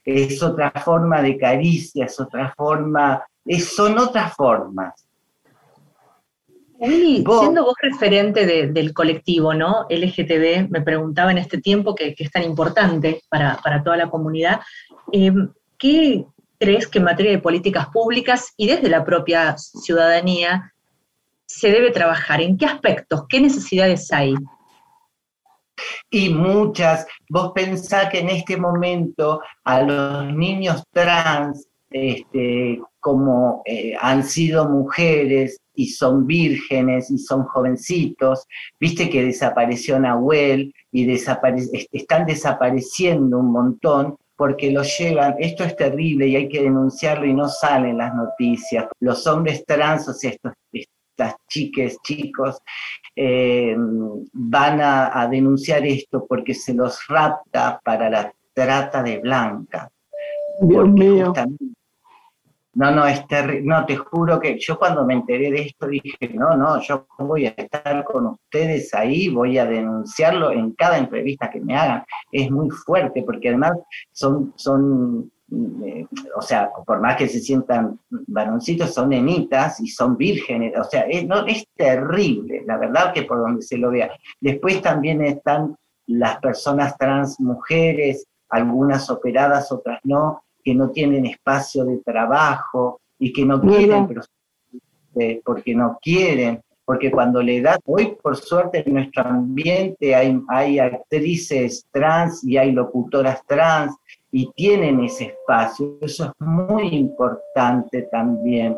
[0.06, 3.24] es otra forma de caricia, es otra forma,
[3.60, 5.06] son otras formas.
[6.80, 9.86] siendo vos referente del colectivo, ¿no?
[9.90, 14.62] LGTB, me preguntaba en este tiempo que, es tan importante para, toda la comunidad,
[15.12, 15.34] eh,
[15.78, 16.26] ¿qué
[16.60, 20.74] crees que en materia de políticas públicas y desde la propia ciudadanía
[21.50, 22.42] se debe trabajar?
[22.42, 23.26] ¿En qué aspectos?
[23.28, 24.36] ¿Qué necesidades hay?
[26.12, 27.08] Y muchas.
[27.28, 34.70] Vos pensás que en este momento a los niños trans, este, como eh, han sido
[34.70, 38.46] mujeres y son vírgenes y son jovencitos,
[38.80, 46.28] viste que desapareció Nahuel y están desapareciendo un montón porque los llevan, esto es terrible
[46.28, 48.86] y hay que denunciarlo y no salen las noticias.
[49.02, 50.54] Los hombres trans, o sea, estos,
[51.20, 52.62] las chiques, chicos,
[53.16, 53.76] eh,
[54.34, 59.90] van a, denunciar esto porque se los rapta para la trata de blanca.
[60.62, 61.34] Dios mío.
[62.74, 63.26] No, no, es.
[63.64, 67.46] No, te juro que yo cuando me enteré de esto dije, no, no, yo voy
[67.46, 72.04] a estar con ustedes ahí, voy a denunciarlo en cada entrevista que me hagan.
[72.32, 73.74] Es muy fuerte porque además
[74.12, 80.16] son, son eh, o sea, por más que se sientan varoncitos, son nenitas y son
[80.16, 84.12] vírgenes, o sea, es, no, es terrible, la verdad que por donde se lo vea.
[84.40, 85.76] Después también están
[86.08, 93.32] las personas trans mujeres, algunas operadas, otras no, que no tienen espacio de trabajo y
[93.32, 94.22] que no quieren, pero,
[95.16, 100.40] eh, porque no quieren, porque cuando le da, hoy por suerte en nuestro ambiente hay,
[100.48, 103.96] hay actrices trans y hay locutoras trans,
[104.32, 105.98] y tienen ese espacio.
[106.02, 108.78] Eso es muy importante también.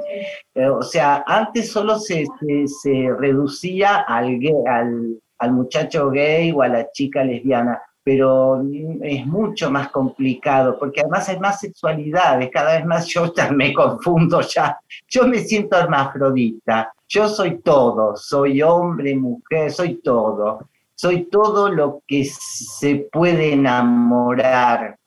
[0.56, 2.26] Eh, o sea, antes solo se,
[2.66, 8.64] se, reducía al, al, al, muchacho gay o a la chica lesbiana, pero
[9.02, 14.42] es mucho más complicado, porque además hay más sexualidades, cada vez más yo me confundo
[14.42, 14.78] ya.
[15.08, 20.68] Yo me siento hermafrodita, yo soy todo, soy hombre, mujer, soy todo.
[21.02, 25.00] Soy todo lo que se puede enamorar,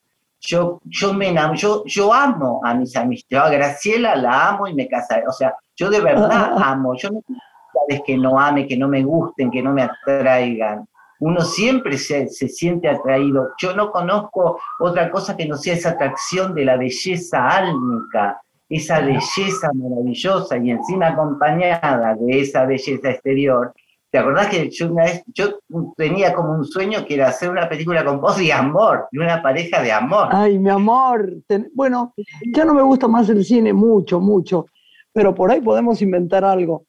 [0.46, 4.88] yo, yo, me yo, yo amo a mis amistades, a Graciela la amo y me
[4.88, 9.02] casaré, o sea, yo de verdad amo, yo amistades que no ame, que no me
[9.02, 10.86] gusten, que no me atraigan.
[11.20, 13.52] Uno siempre se, se siente atraído.
[13.58, 19.00] Yo no conozco otra cosa que no sea esa atracción de la belleza álmica, esa
[19.00, 23.72] belleza maravillosa y encima acompañada de esa belleza exterior,
[24.14, 25.58] ¿Te acordás que yo una vez, yo
[25.96, 29.42] tenía como un sueño que era hacer una película con vos de amor, de una
[29.42, 30.28] pareja de amor?
[30.30, 31.34] Ay, mi amor.
[31.74, 32.14] bueno,
[32.46, 34.66] ya no me gusta más el cine mucho, mucho,
[35.12, 36.84] pero por ahí podemos inventar algo.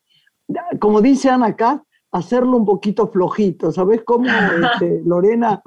[0.79, 3.71] Como dice Ana acá, hacerlo un poquito flojito.
[3.71, 5.63] ¿Sabes cómo, este, Lorena?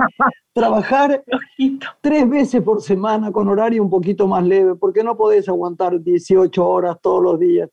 [0.52, 1.24] Trabajar
[2.00, 6.68] tres veces por semana con horario un poquito más leve, porque no podés aguantar 18
[6.68, 7.68] horas todos los días.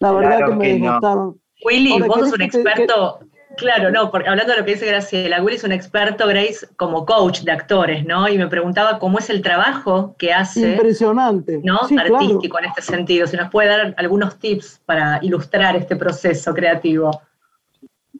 [0.00, 1.40] La verdad que me desgastaron.
[1.64, 3.20] Willy, vos sos un experto,
[3.56, 7.06] claro, no, porque hablando de lo que dice Graciela, Willy es un experto, Grace, como
[7.06, 8.28] coach de actores, ¿no?
[8.28, 10.72] Y me preguntaba cómo es el trabajo que hace.
[10.72, 11.60] Impresionante.
[11.62, 11.80] ¿no?
[11.98, 13.26] Artístico en este sentido.
[13.26, 17.22] Si nos puede dar algunos tips para ilustrar este proceso creativo.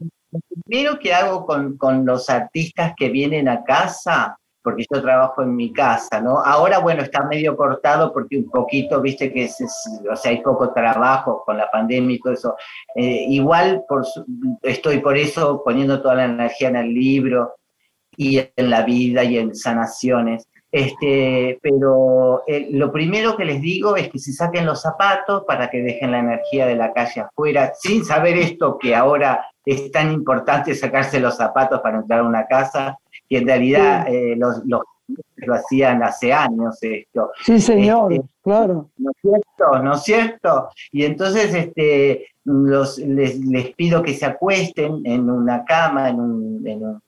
[0.00, 5.42] Lo primero que hago con, con los artistas que vienen a casa porque yo trabajo
[5.42, 6.40] en mi casa, ¿no?
[6.44, 9.56] Ahora, bueno, está medio cortado porque un poquito, viste que es,
[10.10, 12.56] o sea, hay poco trabajo con la pandemia y todo eso.
[12.96, 14.04] Eh, igual por,
[14.62, 17.54] estoy por eso poniendo toda la energía en el libro
[18.16, 20.48] y en la vida y en sanaciones.
[20.72, 25.70] Este, pero eh, lo primero que les digo es que se saquen los zapatos para
[25.70, 30.10] que dejen la energía de la calle afuera, sin saber esto que ahora es tan
[30.10, 32.98] importante sacarse los zapatos para entrar a una casa,
[33.28, 34.82] y en realidad eh, los, los,
[35.36, 37.30] lo hacían hace años esto.
[37.44, 38.90] Sí, señor, este, claro.
[38.98, 39.82] ¿No es cierto?
[39.82, 40.68] ¿No es cierto?
[40.92, 46.66] Y entonces este, los, les, les pido que se acuesten en una cama, en un,
[46.66, 47.02] en un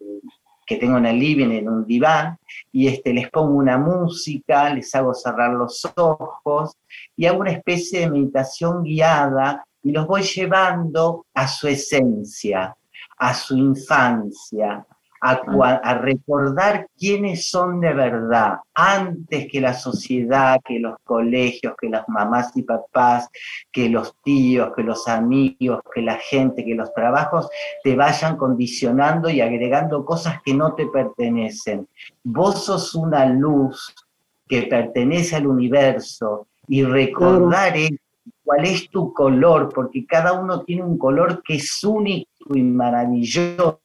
[0.69, 2.37] que tengo en el living, en un diván,
[2.71, 6.77] y este, les pongo una música, les hago cerrar los ojos
[7.17, 12.77] y hago una especie de meditación guiada y los voy llevando a su esencia,
[13.17, 14.85] a su infancia,
[15.21, 22.09] a, recordar quiénes son de verdad, antes que la sociedad, que los colegios, que las
[22.09, 23.29] mamás y papás,
[23.73, 27.49] que los tíos, que los amigos, que la gente, que los trabajos
[27.83, 31.89] te vayan condicionando y agregando cosas que no te pertenecen.
[32.23, 33.95] Vos sos una luz
[34.47, 37.75] que pertenece al universo y recordar
[38.43, 43.81] cuál es tu color, porque cada uno tiene un color que es único y maravilloso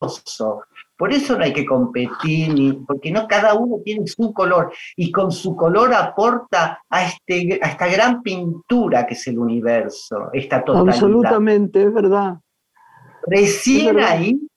[1.03, 5.33] por eso no hay que competir, porque no cada uno tiene su color y con
[5.33, 10.93] su color aporta a, este, a esta gran pintura que es el universo, esta totalidad.
[10.93, 12.35] Absolutamente, es verdad.
[13.27, 14.47] Recién ahí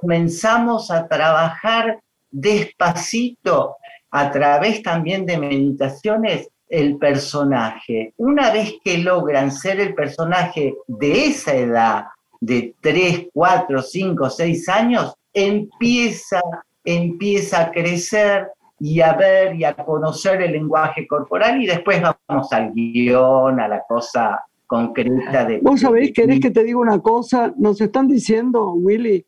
[0.00, 1.98] comenzamos a trabajar
[2.30, 3.74] despacito
[4.12, 8.14] a través también de meditaciones el personaje.
[8.16, 12.04] Una vez que logran ser el personaje de esa edad,
[12.40, 16.40] de 3, 4, 5, 6 años, empieza,
[16.84, 22.52] empieza a crecer y a ver y a conocer el lenguaje corporal y después vamos
[22.52, 25.58] al guion, a la cosa concreta de...
[25.58, 29.26] Vos sabéis, querés que te diga una cosa, nos están diciendo, Willy,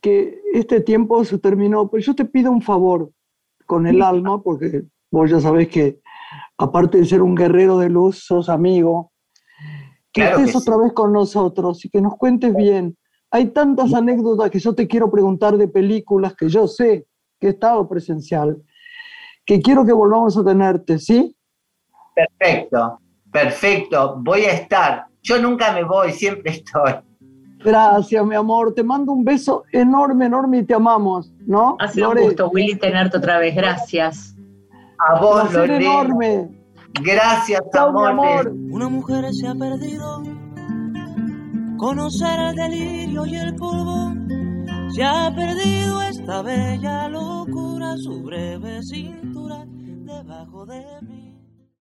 [0.00, 3.10] que este tiempo se terminó, pero yo te pido un favor
[3.66, 6.00] con el alma, porque vos ya sabés que
[6.58, 9.12] aparte de ser un guerrero de luz, sos amigo,
[10.12, 12.96] que estés otra vez con nosotros y que nos cuentes bien
[13.30, 17.06] hay tantas anécdotas que yo te quiero preguntar de películas que yo sé
[17.38, 18.62] que he estado presencial,
[19.46, 21.34] que quiero que volvamos a tenerte, ¿sí?
[22.14, 22.98] Perfecto,
[23.32, 25.06] perfecto, voy a estar.
[25.22, 26.94] Yo nunca me voy, siempre estoy.
[27.62, 28.74] Gracias, mi amor.
[28.74, 31.76] Te mando un beso enorme, enorme y te amamos, ¿no?
[31.78, 33.54] Ha sido un gusto, Willy, tenerte otra vez.
[33.54, 34.34] Gracias.
[34.98, 35.76] A vos, Lorena.
[35.78, 36.48] enorme.
[37.02, 38.52] Gracias, amor.
[38.70, 40.22] Una mujer se ha perdido
[41.80, 44.14] conocer el delirio y el polvo.
[44.94, 50.84] Se ha perdido esta bella locura, su breve cintura debajo de.